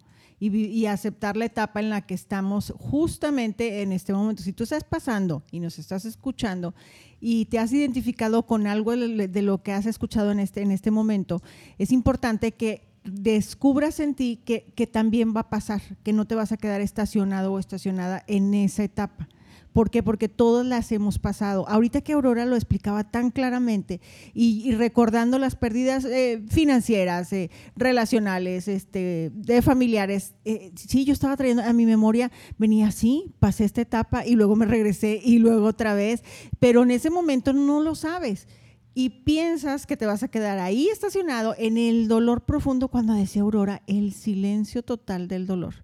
[0.51, 4.43] y, aceptar la etapa en la que estamos justamente en este momento.
[4.43, 6.73] Si tú estás pasando y nos estás escuchando
[7.21, 10.71] y te has identificado con algo de de lo que has escuchado en este, en
[10.71, 11.41] este momento,
[11.77, 16.35] es importante que descubras en ti que, que también va a pasar, que no te
[16.35, 19.27] vas a quedar estacionado o estacionada en esa etapa.
[19.73, 20.03] ¿Por qué?
[20.03, 21.67] Porque todas las hemos pasado.
[21.67, 23.99] Ahorita que Aurora lo explicaba tan claramente
[24.33, 31.13] y, y recordando las pérdidas eh, financieras, eh, relacionales, este, de familiares, eh, sí, yo
[31.13, 35.39] estaba trayendo a mi memoria, venía así, pasé esta etapa y luego me regresé y
[35.39, 36.23] luego otra vez,
[36.59, 38.47] pero en ese momento no lo sabes
[38.93, 43.41] y piensas que te vas a quedar ahí estacionado en el dolor profundo cuando decía
[43.41, 45.83] Aurora, el silencio total del dolor.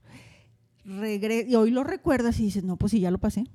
[0.85, 3.45] Regre- y hoy lo recuerdas y dices, no, pues sí, ya lo pasé.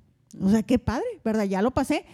[0.40, 1.44] O sea, qué padre, ¿verdad?
[1.44, 2.04] Ya lo pasé.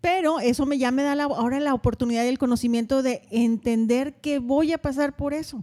[0.00, 4.14] Pero eso me, ya me da la- ahora la oportunidad y el conocimiento de entender
[4.20, 5.62] que voy a pasar por eso,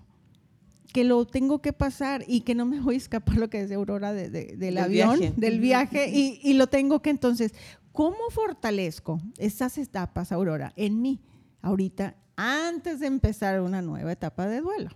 [0.94, 4.14] que lo tengo que pasar y que no me voy a escapar lo que Aurora
[4.14, 5.34] de- de- del, Del avión, viaje.
[5.38, 7.54] del viaje, y, y lo tengo que entonces,
[7.92, 11.20] ¿cómo fortalezco esas etapas, Aurora, en mí,
[11.64, 14.92] ahorita, antes de empezar una nueva etapa de duelo?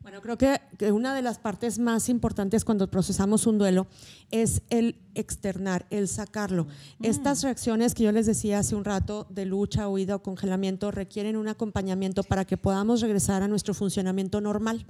[0.00, 3.88] Bueno, creo que, que una de las partes más importantes cuando procesamos un duelo
[4.30, 6.66] es el externar, el sacarlo.
[7.02, 11.36] Estas reacciones que yo les decía hace un rato de lucha, huida o congelamiento requieren
[11.36, 14.86] un acompañamiento para que podamos regresar a nuestro funcionamiento normal.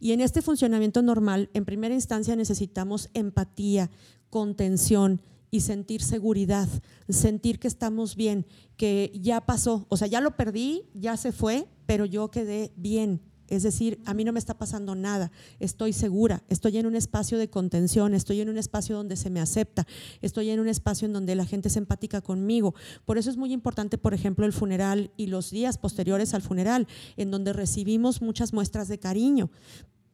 [0.00, 3.90] Y en este funcionamiento normal, en primera instancia necesitamos empatía,
[4.30, 5.20] contención,
[5.54, 6.68] y sentir seguridad,
[7.08, 8.44] sentir que estamos bien,
[8.76, 13.20] que ya pasó, o sea, ya lo perdí, ya se fue, pero yo quedé bien,
[13.48, 15.30] es decir, a mí no me está pasando nada,
[15.60, 19.40] estoy segura, estoy en un espacio de contención, estoy en un espacio donde se me
[19.40, 19.86] acepta,
[20.22, 22.74] estoy en un espacio en donde la gente es empática conmigo.
[23.04, 26.86] Por eso es muy importante, por ejemplo, el funeral y los días posteriores al funeral,
[27.16, 29.50] en donde recibimos muchas muestras de cariño,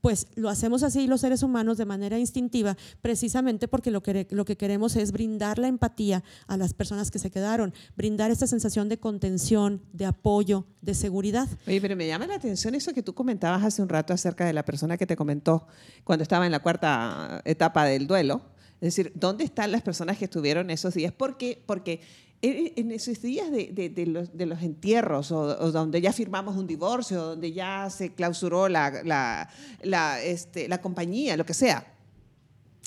[0.01, 4.45] pues lo hacemos así los seres humanos de manera instintiva, precisamente porque lo que, lo
[4.45, 8.89] que queremos es brindar la empatía a las personas que se quedaron, brindar esta sensación
[8.89, 11.49] de contención, de apoyo, de seguridad.
[11.67, 14.53] Oye, pero me llama la atención eso que tú comentabas hace un rato acerca de
[14.53, 15.67] la persona que te comentó
[16.05, 18.43] cuando estaba en la cuarta etapa del duelo.
[18.81, 21.13] Es decir, ¿dónde están las personas que estuvieron esos días?
[21.13, 22.01] Porque, porque
[22.43, 27.23] en esos días de, de, los, de los, entierros o, donde ya firmamos un divorcio,
[27.23, 29.51] donde ya se clausuró la, la,
[29.83, 31.87] la, este, la compañía, lo que sea,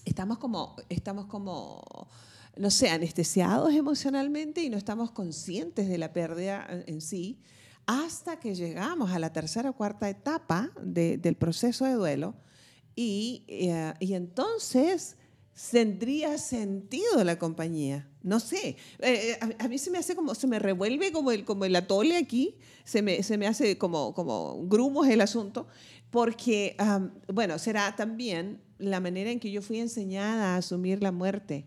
[0.05, 1.81] estamos como, estamos como,
[2.57, 7.39] no sé, anestesiados emocionalmente y no estamos conscientes de la pérdida en sí
[7.85, 12.33] hasta que llegamos a la tercera o cuarta etapa del proceso de duelo
[12.95, 15.17] y, eh, y entonces
[15.71, 18.07] tendría sentido la compañía.
[18.21, 21.45] No sé, eh, eh, a, mí se me hace como, se me revuelve como el,
[21.45, 25.67] como el atole aquí, se me, se me hace como, como grumos el asunto,
[26.09, 26.77] porque,
[27.33, 31.65] bueno, será también la manera en que yo fui enseñada a asumir la muerte.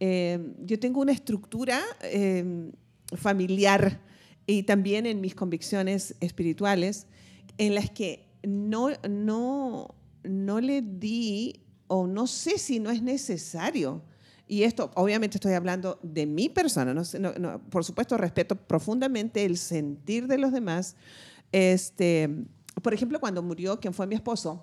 [0.00, 2.72] Em, yo tengo una estructura em,
[3.16, 4.00] familiar
[4.46, 7.06] y también en mis convicciones espirituales
[7.56, 9.94] en las que no, no,
[10.24, 14.02] no le di o no sé si no es necesario.
[14.46, 20.26] Y esto, obviamente estoy hablando de mi persona, no, por supuesto respeto profundamente el sentir
[20.26, 20.96] de los demás.
[21.50, 22.28] Este,
[22.82, 24.62] por ejemplo, cuando murió quien fue mi esposo,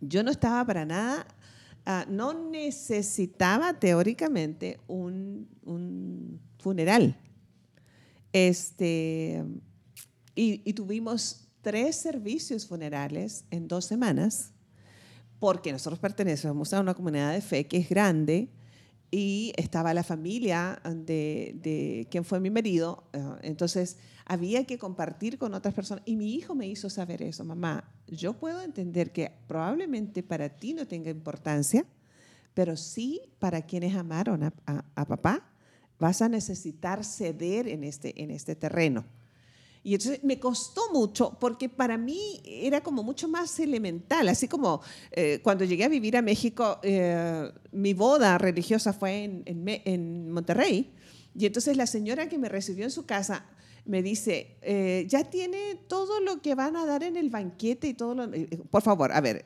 [0.00, 1.26] yo no estaba para nada,
[1.84, 7.18] ah, no necesitaba teóricamente un, un funeral.
[8.32, 9.42] Este,
[10.34, 14.52] y tuvimos tres servicios funerales en dos semanas
[15.38, 18.50] porque nosotros pertenecemos a una comunidad de fe que es grande
[19.10, 25.38] y estaba la familia de, de quien fue mi marido, eh, entonces había que compartir
[25.38, 29.32] con otras personas y mi hijo me hizo saber eso, mamá, yo puedo entender que
[29.46, 31.84] probablemente para ti no tenga importancia,
[32.54, 34.52] pero sí para quienes amaron a,
[34.94, 35.52] a papá,
[35.98, 39.04] vas a necesitar ceder en este, en este terreno.
[39.86, 44.80] Y entonces me costó mucho porque para mí era como mucho más elemental, así como
[45.12, 50.90] eh, cuando llegué a vivir a México, eh, mi boda religiosa fue en, en, Monterrey.
[51.36, 53.46] Y entonces la señora que me recibió en su casa
[53.84, 57.94] me dice, eh, ya tiene todo lo que van a dar en el banquete y
[57.94, 58.28] todo lo...
[58.68, 59.44] Por favor, a ver,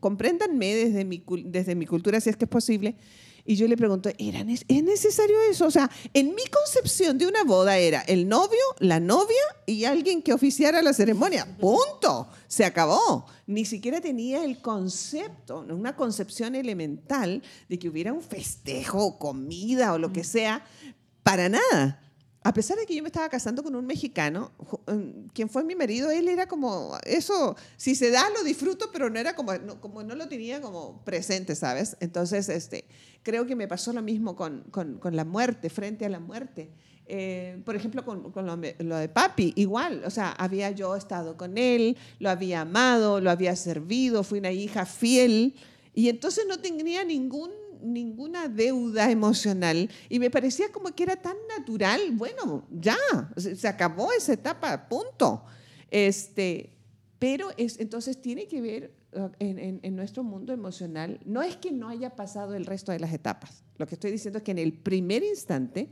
[0.00, 2.96] compréndanme desde mi, desde mi cultura si es que es posible
[3.48, 5.64] y yo le pregunto, ¿es necesario eso?
[5.64, 10.20] O sea, en mi concepción de una boda era el novio, la novia y alguien
[10.20, 11.56] que oficiara la ceremonia.
[11.58, 12.28] Punto.
[12.46, 13.24] Se acabó.
[13.46, 19.98] Ni siquiera tenía el concepto, una concepción elemental de que hubiera un festejo, comida o
[19.98, 20.66] lo que sea.
[21.22, 22.07] Para nada
[22.48, 24.52] a pesar de que yo me estaba casando con un mexicano,
[25.34, 29.18] quien fue mi marido, él era como, eso, si se da, lo disfruto, pero no
[29.18, 31.98] era como, no, como no lo tenía como presente, ¿sabes?
[32.00, 32.86] Entonces, este,
[33.22, 36.70] creo que me pasó lo mismo con, con, la muerte, frente a la muerte.
[37.04, 41.36] Eh, por ejemplo, con, con lo, lo, de papi, igual, o sea, había yo estado
[41.36, 45.54] con él, lo había amado, lo había servido, fui una hija fiel,
[45.92, 47.50] y entonces no tenía ningún
[47.82, 52.96] ninguna deuda emocional y me parecía como que era tan natural, bueno, ya,
[53.36, 55.44] se acabó esa etapa, punto.
[55.90, 56.76] Este,
[57.18, 61.72] pero es, entonces tiene que ver uh, en, en, nuestro mundo emocional, no es que
[61.72, 64.58] no haya pasado el resto de las etapas, lo que estoy diciendo es que en
[64.58, 65.90] el primer instante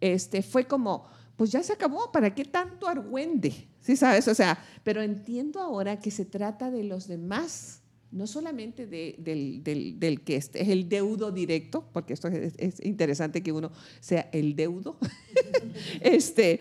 [0.00, 1.06] este, fue como,
[1.36, 3.68] pues ya se acabó, ¿para qué tanto argüende?
[3.80, 4.28] ¿Sí sabes?
[4.28, 7.81] O sea, pero entiendo ahora que se trata de los demás
[8.12, 12.54] no solamente de- del, del- del que es, es el deudo directo, porque esto es,
[12.58, 14.98] es interesante que uno sea el deudo,
[16.00, 16.60] este,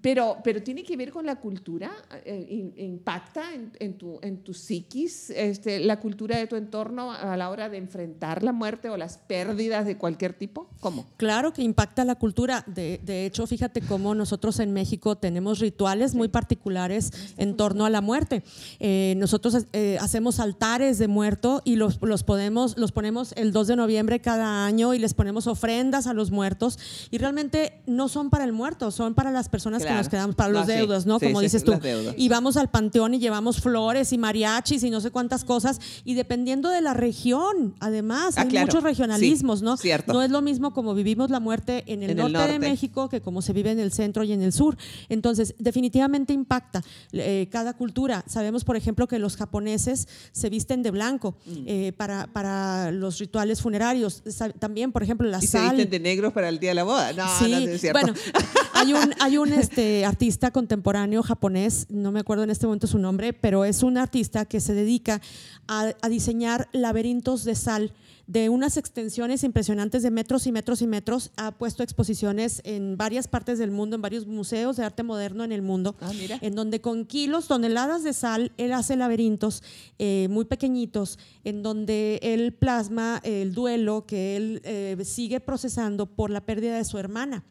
[0.00, 1.90] pero, pero tiene que ver con la cultura,
[2.24, 7.36] eh, impacta en, en tu, en tu psiquis, este, la cultura de tu entorno a
[7.36, 10.68] la hora de enfrentar la muerte o las pérdidas de cualquier tipo.
[10.80, 11.06] ¿Cómo?
[11.16, 12.64] Claro que impacta la cultura.
[12.66, 17.90] De, de hecho, fíjate cómo nosotros en México tenemos rituales muy particulares en torno a
[17.90, 18.42] la muerte.
[18.80, 23.66] Eh, nosotros eh, hacemos altares de muerto y los, los, podemos, los ponemos el 2
[23.68, 26.78] de noviembre cada año y les ponemos ofrendas a los muertos.
[27.10, 30.50] Y realmente no son para el muerto, son para las personas que nos quedamos, para
[30.50, 31.18] los No, sí, deudos, ¿no?
[31.18, 31.74] sí, Como sí, dices tú.
[32.16, 35.78] Y vamos al panteón y llevamos flores y mariachis y no sé cuántas cosas.
[36.04, 38.66] Y dependiendo de la región, además, Ah, hay claro.
[38.66, 39.76] muchos regionalismos, ¿no?
[39.76, 40.12] cierto.
[40.12, 42.58] No es lo mismo como vivimos la muerte en el, En el norte, de.
[42.58, 44.76] México que como se vive en el centro y en el sur.
[45.08, 46.82] Entonces, definitivamente impacta
[47.12, 48.24] eh, cada cultura.
[48.26, 51.62] Sabemos, por ejemplo, que los japoneses se visten de blanco Mm.
[51.66, 54.22] eh, para, para los rituales funerarios.
[54.58, 55.76] También, por ejemplo, la Y se sal.
[55.76, 57.12] visten de negros para el día de la boda.
[57.12, 58.00] No, Sí, no es cierto.
[58.00, 58.14] bueno,
[58.74, 62.98] hay un, hay un este, artista contemporáneo japonés, no me acuerdo en este momento su
[62.98, 65.20] nombre, pero es un artista que se dedica
[65.68, 67.92] a, a diseñar laberintos de sal
[68.30, 71.32] de unas extensiones impresionantes de metros y metros y metros.
[71.36, 75.50] Ha puesto exposiciones en varias partes del mundo, en varios museos de arte moderno en
[75.50, 76.38] el mundo, Ah, mira.
[76.40, 79.64] en donde con kilos, toneladas de sal, él hace laberintos
[79.98, 86.30] eh, muy pequeñitos, en donde él plasma el duelo que él eh, sigue procesando por
[86.30, 87.42] la pérdida de su hermana.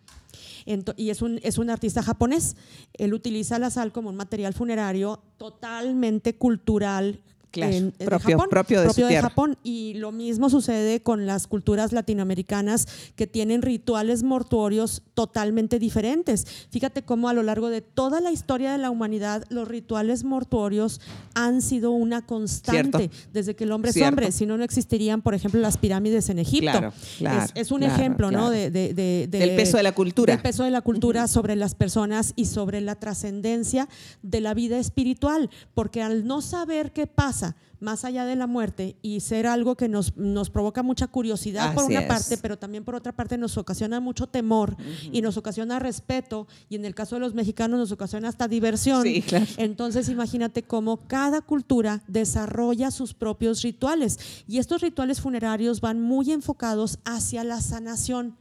[0.95, 2.55] Y es un, es un artista japonés.
[2.93, 7.19] Él utiliza la sal como un material funerario totalmente cultural.
[7.51, 9.19] Claro, en- de propio- Japón, propio de.
[9.21, 9.57] Japón.
[9.63, 16.45] Y lo mismo sucede con las culturas latinoamericanas que tienen rituales mortuorios totalmente diferentes.
[16.69, 21.01] Fíjate cómo a lo largo de toda la historia de la humanidad los rituales mortuorios
[21.33, 23.17] han sido una constante Cierto.
[23.33, 24.31] desde que el hombre es hombre.
[24.31, 26.69] Si no, no existirían, por ejemplo, las pirámides en Egipto.
[26.71, 28.49] Claro, claro, es, es un ejemplo, ¿no?
[28.51, 30.33] de- Del peso de la cultura.
[30.33, 33.87] Del peso de la cultura sobre las personas y sobre la trascendencia
[34.21, 35.49] de la vida espiritual.
[35.73, 37.38] Porque al no saber qué pasa
[37.79, 41.85] más allá de la muerte y ser algo que nos, nos provoca mucha curiosidad por
[41.85, 42.07] una es.
[42.07, 44.75] parte, pero también por otra parte nos ocasiona mucho temor
[45.11, 49.03] y nos ocasiona respeto y en el caso de los mexicanos nos ocasiona hasta diversión.
[49.03, 49.45] Sí, claro.
[49.57, 56.31] Entonces imagínate cómo cada cultura desarrolla sus propios rituales y estos rituales funerarios van muy
[56.31, 58.35] enfocados hacia la sanación,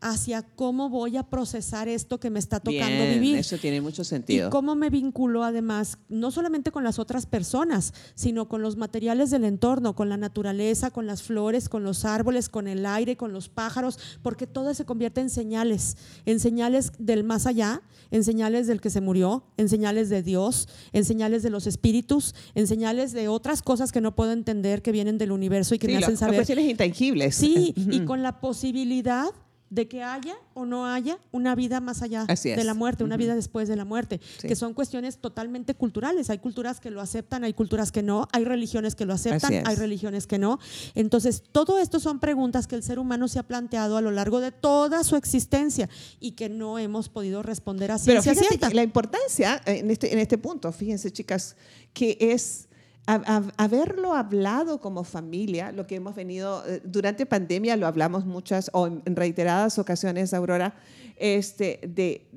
[0.00, 3.36] hacia cómo voy a procesar esto que me está tocando Bien, vivir.
[3.38, 4.50] Eso tiene mucho Y sentido.
[4.50, 9.44] cómo me vinculo además, no solamente con las otras personas, sino con los materiales del
[9.44, 13.48] entorno, con la naturaleza, con las flores, con los árboles, con el aire, con los
[13.48, 18.80] pájaros, porque todo se convierte en señales, en señales del más allá, en señales del
[18.80, 23.28] que se murió, en señales de Dios, en señales de los espíritus, en señales de
[23.28, 26.12] otras cosas que no puedo entender que vienen del universo y que Sí, me hacen
[26.12, 27.34] las saber cuestiones intangibles.
[27.34, 29.26] Sí, y con la posibilidad
[29.70, 33.36] de que haya o no haya una vida más allá de la muerte, una vida
[33.36, 34.48] después de la muerte, Sí.
[34.48, 36.28] que son cuestiones totalmente culturales.
[36.28, 39.76] Hay culturas que lo aceptan, hay culturas que no, hay religiones que lo aceptan, hay
[39.76, 40.58] religiones que no.
[40.96, 44.40] Entonces, todo esto son preguntas que el ser humano se ha planteado a lo largo
[44.40, 48.74] de toda su existencia y que no hemos podido responder a Pero ciencia fíjate cierta.
[48.74, 51.54] la importancia en este, en este punto, fíjense chicas,
[51.92, 52.68] que es
[53.06, 58.86] haberlo hablado como familia, lo que hemos venido, eh, durante pandemia lo hablamos muchas o
[58.86, 60.74] en reiteradas ocasiones, Aurora,
[61.16, 62.28] este, de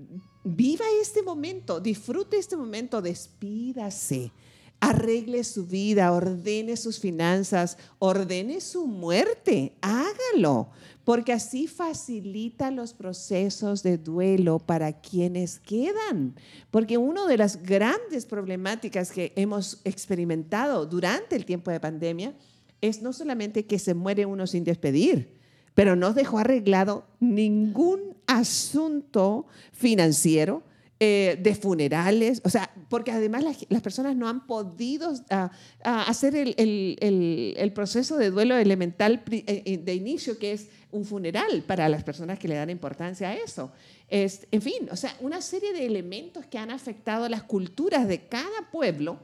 [0.43, 4.32] viva este momento, disfrute este momento, despídase.
[4.80, 10.72] Arregle su vida, ordene sus finanzas, ordene su muerte, hágalo,
[11.04, 16.36] porque así facilita los procesos de duelo para quienes quedan.
[16.72, 22.34] Porque una de las grandes problemáticas que hemos experimentado durante el tiempo de pandemia
[22.80, 25.38] es no solamente que se muere uno sin despedir,
[25.74, 30.64] pero no dejó arreglado ningún asunto financiero,
[31.06, 35.51] eh, de funerales, o sea, porque además las, personas no han podido ah,
[35.84, 41.62] ah, hacer el, proceso de duelo elemental eh, eh, de inicio, que es un funeral
[41.68, 43.74] para las personas que le dan importancia a eso.
[44.08, 48.26] Es, en fin, o sea, una serie de elementos que han afectado las culturas de
[48.28, 49.20] cada pueblo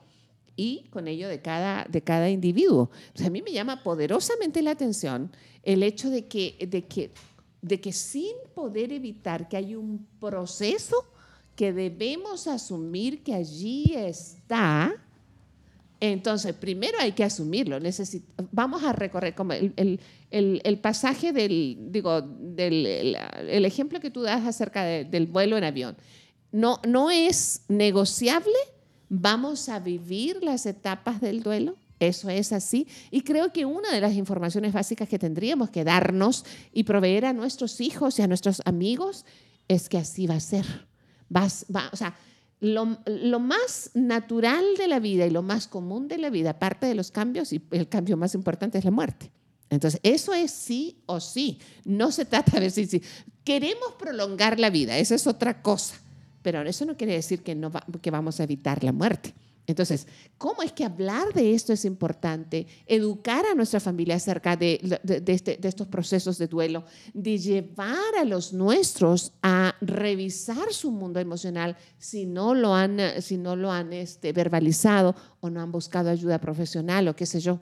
[0.57, 2.89] y con ello de cada, de cada individuo.
[3.07, 5.31] Entonces, a mí me llama poderosamente la atención
[5.63, 7.11] el hecho de que, de, que,
[7.61, 11.05] de que sin poder evitar que hay un proceso
[11.59, 14.93] que debemos asumir que allí está,
[15.99, 17.79] entonces primero hay que asumirlo.
[17.81, 19.99] Necesit- vamos a recorrer como el, el-
[20.31, 22.85] el- el pasaje del, digo, del
[23.49, 25.97] el, ejemplo que tú das acerca de- del vuelo en avión.
[26.53, 28.55] No, no es negociable.
[29.09, 32.87] Vamos a vivir las etapas del duelo Eso es así.
[33.11, 37.33] Y creo que una de las informaciones básicas que tendríamos que darnos y proveer a
[37.33, 39.25] nuestros hijos y a nuestros amigos
[39.67, 40.65] es que así va a ser.
[41.29, 42.15] Vas, va, o sea,
[42.59, 46.87] lo, lo, más natural de la vida y lo más común de la vida, aparte
[46.87, 49.31] de los cambios, y el cambio más importante es la muerte.
[49.69, 51.59] Entonces, eso es sí o sí.
[51.85, 53.01] No se trata de ver si, si
[53.43, 55.95] queremos prolongar la vida, esa es otra cosa.
[56.41, 57.71] Pero eso no quiere decir que, no
[58.01, 59.33] que vamos a evitar la muerte.
[59.69, 60.07] Entonces,
[60.39, 62.65] ¿cómo es que hablar de esto es importante?
[62.87, 64.81] Educar a nuestra familia acerca de,
[65.27, 71.19] este, de, estos procesos de duelo, de llevar a los nuestros a revisar su mundo
[71.19, 76.09] emocional si no lo han, si no lo han este, verbalizado o no han buscado
[76.09, 77.59] ayuda profesional o qué sé yo.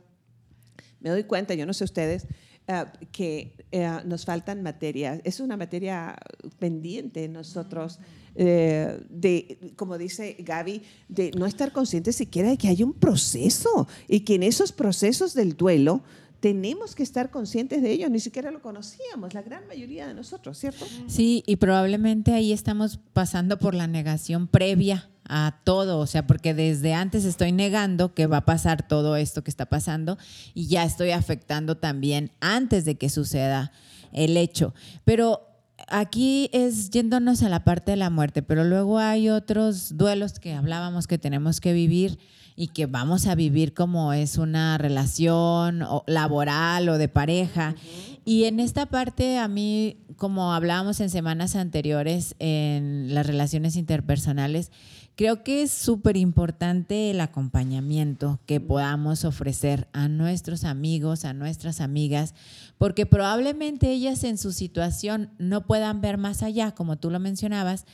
[1.01, 2.25] Me doy cuenta, yo no sé ustedes,
[2.67, 5.21] uh, que uh, nos faltan materias.
[5.23, 6.17] Es una materia
[6.59, 7.99] pendiente nosotros.
[8.39, 13.87] Eh, de, como dice Gaby, de no estar conscientes siquiera de que hay un proceso
[14.07, 16.03] y que en esos procesos del duelo
[16.39, 20.57] tenemos que estar conscientes de ello, ni siquiera lo conocíamos, la gran mayoría de nosotros,
[20.57, 20.85] ¿cierto?
[21.07, 26.53] Sí, y probablemente ahí estamos pasando por la negación previa a todo, o sea, porque
[26.53, 30.17] desde antes estoy negando que va a pasar todo esto que está pasando
[30.53, 33.71] y ya estoy afectando también antes de que suceda
[34.13, 34.73] el hecho.
[35.03, 35.47] Pero
[35.87, 40.53] aquí es yéndonos a la parte de la muerte, pero luego hay otros duelos que
[40.53, 42.19] hablábamos que tenemos que vivir
[42.55, 47.75] y que vamos a vivir como es una relación laboral o de pareja.
[48.25, 54.71] Y en esta parte a mí, como hablábamos en semanas anteriores en las relaciones interpersonales,
[55.17, 61.81] creo que es súper importante el acompañamiento que podamos ofrecer a nuestros amigos, a nuestras
[61.81, 62.35] amigas,
[62.77, 67.85] porque probablemente ellas en su situación no puedan ver más allá, como tú lo mencionabas,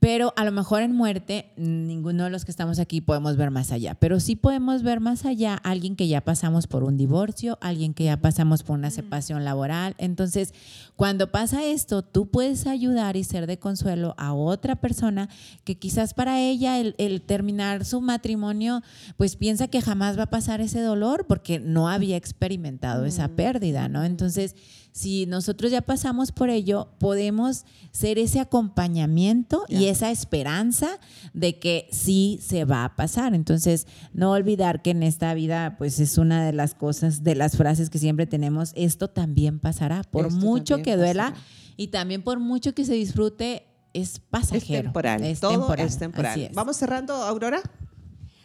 [0.00, 3.70] pero a lo mejor en muerte, ninguno de los que estamos aquí podemos ver más
[3.70, 7.92] allá, pero sí podemos ver más allá alguien que ya pasamos por un divorcio, alguien
[7.92, 9.94] que ya pasamos por una separación laboral.
[9.98, 10.54] Entonces,
[10.96, 15.28] cuando pasa esto, tú puedes ayudar y ser de consuelo a otra persona
[15.64, 18.82] que quizás para ella el, el terminar su matrimonio,
[19.18, 23.88] pues piensa que jamás va a pasar ese dolor porque no había experimentado esa pérdida,
[23.88, 24.02] ¿no?
[24.04, 24.56] Entonces,
[24.92, 29.80] si nosotros ya pasamos por ello, podemos ser ese acompañamiento yeah.
[29.80, 30.88] y esa esperanza
[31.34, 33.34] de que sí se va a pasar.
[33.34, 37.56] Entonces, no olvidar que en esta vida, pues es una de las cosas, de las
[37.56, 41.44] frases que siempre tenemos, esto también pasará, por Esto mucho que duela pasará.
[41.76, 44.78] y también por mucho que se disfrute, es pasajero.
[44.78, 46.40] Es temporal, Es todo temporal, es temporal.
[46.40, 46.52] es.
[46.54, 47.60] Vamos cerrando, Aurora.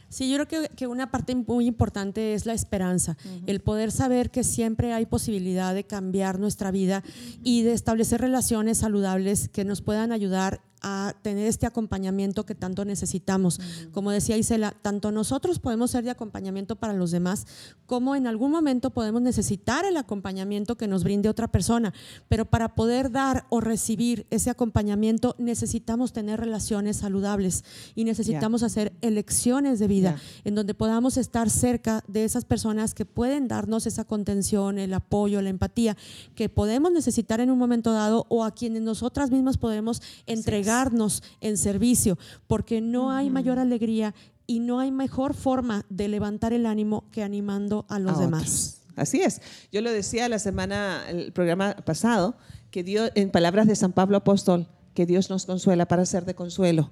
[0.07, 3.43] Sí, yo creo que, que una parte muy importante es la esperanza, uh -huh.
[3.47, 7.03] el poder saber que siempre hay posibilidad de cambiar nuestra vida
[7.43, 12.85] y de establecer relaciones saludables que nos puedan ayudar a tener este acompañamiento que tanto
[12.85, 13.57] necesitamos.
[13.57, 13.91] Uh -huh.
[13.91, 17.47] Como decía Isela, tanto nosotros podemos ser de acompañamiento para los demás,
[17.87, 21.91] como en algún momento podemos necesitar el acompañamiento que nos brinde otra persona.
[22.29, 27.63] Pero para poder dar o recibir ese acompañamiento necesitamos tener relaciones saludables
[27.95, 28.67] y necesitamos yeah.
[28.67, 30.41] hacer elecciones de vida yeah.
[30.43, 35.41] en donde podamos estar cerca de esas personas que pueden darnos esa contención, el apoyo,
[35.41, 35.97] la empatía
[36.35, 40.74] que podemos necesitar en un momento dado o a quienes nosotras mismas podemos entregar
[41.41, 42.17] en servicio,
[42.47, 44.13] porque no hay mayor alegría
[44.47, 48.41] y no hay mejor forma de levantar el ánimo que animando a los a demás.
[48.41, 48.81] Otros.
[48.95, 49.41] Así es.
[49.71, 52.35] Yo lo decía la semana, el programa pasado,
[52.71, 56.35] que Dios, en palabras de San Pablo Apóstol, que Dios nos consuela para ser de
[56.35, 56.91] consuelo.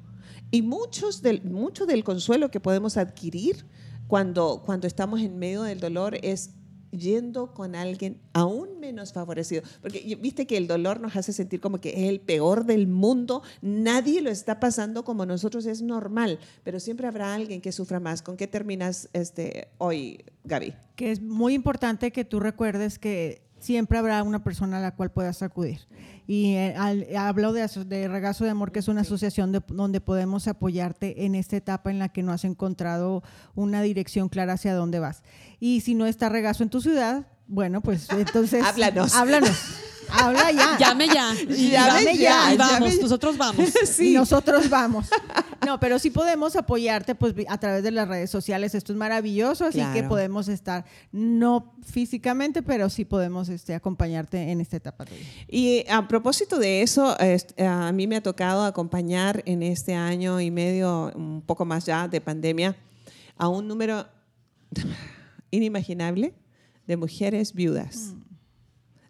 [0.52, 3.66] Y muchos del, mucho del consuelo que podemos adquirir
[4.08, 6.52] cuando, cuando estamos en medio del dolor es
[6.98, 9.64] yendo con alguien aún menos favorecido.
[9.82, 13.44] Porque viste que el dolor nos hace sentir como que es el peor del mundo,
[13.62, 18.22] nadie lo está pasando como nosotros, es normal, pero siempre habrá alguien que sufra más.
[18.22, 20.74] ¿Con qué terminas este, hoy, Gaby?
[20.96, 25.11] Que es muy importante que tú recuerdes que siempre habrá una persona a la cual
[25.11, 25.88] puedas acudir.
[26.28, 30.01] Y eh, al, hablo de, de, Regazo de Amor, que es una asociación de, donde
[30.01, 33.24] podemos apoyarte en esta etapa en la que no has encontrado
[33.55, 35.24] una dirección clara hacia dónde vas.
[35.59, 38.64] Y si no está Regazo en tu ciudad, bueno, pues entonces...
[38.64, 39.16] háblanos.
[39.16, 39.57] Háblanos.
[40.14, 40.78] Habla ya.
[40.78, 41.34] Llame ya.
[41.34, 42.51] Llame, llame ya.
[42.51, 42.55] ya.
[42.57, 43.01] Vamos, llame.
[43.01, 43.70] nosotros vamos.
[43.86, 44.11] sí.
[44.11, 45.09] Y nosotros vamos.
[45.66, 48.76] No, pero sí podemos apoyarte pues a través de las redes sociales.
[48.76, 49.93] Esto es maravilloso, así claro.
[49.93, 50.84] que podemos estar,
[51.14, 55.05] no físicamente, pero sí podemos este, acompañarte en esta etapa.
[55.05, 55.22] Tuya.
[55.47, 57.16] Y a propósito de eso,
[57.57, 62.09] a mí me ha tocado acompañar en este año y medio, un poco más ya
[62.09, 62.76] de pandemia,
[63.38, 64.05] a un número
[65.51, 66.34] inimaginable
[66.88, 68.11] de mujeres viudas.
[68.14, 68.22] Mm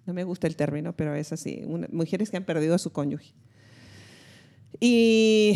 [0.05, 3.33] no me gusta el término, pero es así, mujeres que han perdido a su cónyuge.
[4.79, 5.53] Y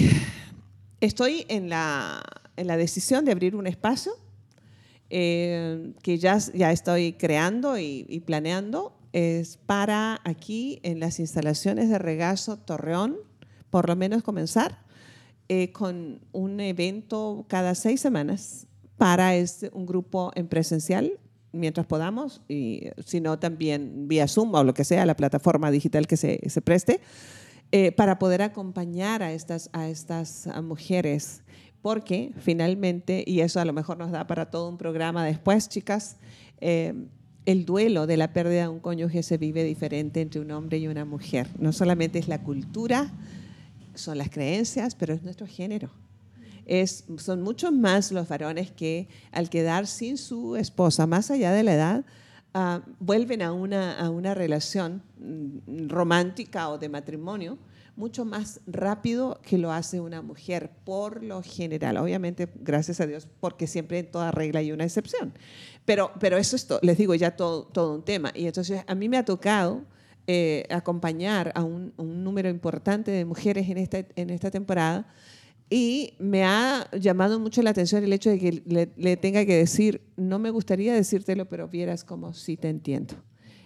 [1.01, 2.21] estoy en la,
[2.55, 4.13] en la decisión de abrir un espacio
[5.09, 11.89] eh, que ya, ya estoy creando y, y planeando es para aquí en las instalaciones
[11.89, 13.17] de regazo Torreón,
[13.69, 14.85] por lo menos comenzar
[15.49, 18.67] eh, con un evento cada seis semanas
[18.97, 21.13] para este, un grupo en presencial
[21.57, 26.07] mientras podamos, y si no también vía Zoom o lo que sea, la plataforma digital
[26.07, 27.01] que se, se preste,
[27.71, 31.43] eh, para poder acompañar a estas, a estas mujeres.
[31.81, 36.17] Porque finalmente, y eso a lo mejor nos da para todo un programa después, chicas,
[36.59, 36.93] eh,
[37.45, 40.87] el duelo de la pérdida de un cónyuge se vive diferente entre un hombre y
[40.87, 41.47] una mujer.
[41.59, 43.13] No solamente es la cultura,
[43.95, 45.89] son las creencias, pero es nuestro género.
[47.18, 51.74] Son muchos más los varones que al quedar sin su esposa, más allá de la
[51.74, 52.05] edad,
[52.53, 57.57] uh, vuelven a una, a una relación mm, romántica o de matrimonio
[57.97, 61.97] mucho más rápido que lo hace una mujer, por lo general.
[61.97, 65.34] Obviamente, gracias a Dios, porque siempre en toda regla hay una excepción.
[65.84, 68.32] Pero, pero eso es, les digo, ya todo, todo un tema.
[68.36, 69.84] Y entonces a mí me ha tocado
[70.28, 75.07] eh, acompañar a un, un, número importante de mujeres en esta, en esta temporada
[75.70, 79.55] y me ha llamado mucho la atención el hecho de que le, le tenga que
[79.55, 83.15] decir, no me gustaría decírtelo, pero vieras como sí te entiendo.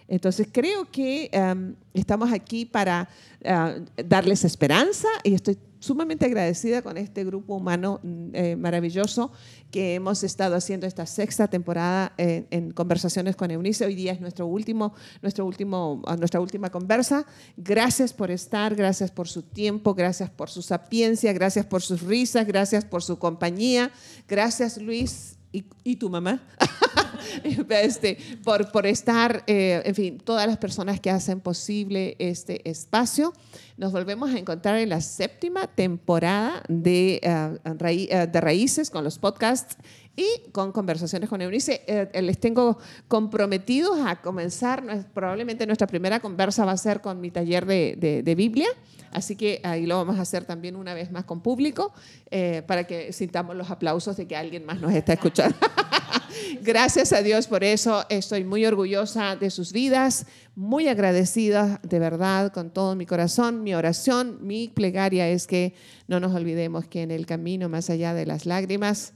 [0.08, 3.08] Entonces creo que um, estamos aquí para
[3.44, 8.00] uh, darles esperanza y estoy sumamente agradecida con este grupo humano
[8.32, 9.32] eh, maravilloso
[9.72, 13.84] que hemos estado haciendo esta sexta temporada en, en, conversaciones con Eunice.
[13.84, 17.26] Hoy día es nuestro último, nuestro último, nuestra última conversa.
[17.56, 22.46] Gracias por estar, gracias por su tiempo, gracias por su sapiencia, gracias por sus risas,
[22.46, 23.90] gracias por su compañía.
[24.28, 26.40] Gracias Luis y, y tu mamá.
[27.68, 33.32] este, por, estar, eh, en fin, todas las personas que hacen posible este espacio.
[33.76, 37.20] Nos volvemos a encontrar en la séptima temporada de,
[37.64, 39.76] uh, de Raíces con los podcasts
[40.16, 41.82] y con conversaciones con Eunice.
[41.86, 44.84] Eh, les tengo comprometidos a comenzar,
[45.14, 48.68] probablemente nuestra primera conversa va a ser con mi taller de, de, de Biblia,
[49.12, 51.92] así que ahí lo vamos a hacer también una vez más con público,
[52.30, 55.56] eh, para que sintamos los aplausos de que alguien más nos está escuchando.
[56.62, 62.52] Gracias a Dios por eso, estoy muy orgullosa de sus vidas, muy agradecida de verdad
[62.52, 63.62] con todo mi corazón.
[63.62, 65.74] Mi oración, mi plegaria es que
[66.08, 69.14] no nos olvidemos que en el camino más allá de las lágrimas,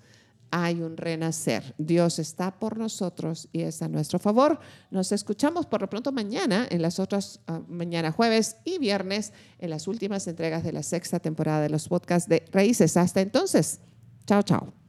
[0.50, 1.74] hay un renacer.
[1.78, 4.58] Dios está por nosotros y está a nuestro favor.
[4.90, 9.70] Nos escuchamos por lo pronto mañana, en las otras, uh, mañana jueves y viernes, en
[9.70, 12.96] las últimas entregas de la sexta temporada de los podcasts de Raíces.
[12.96, 13.80] Hasta entonces,
[14.26, 14.85] chao, chao.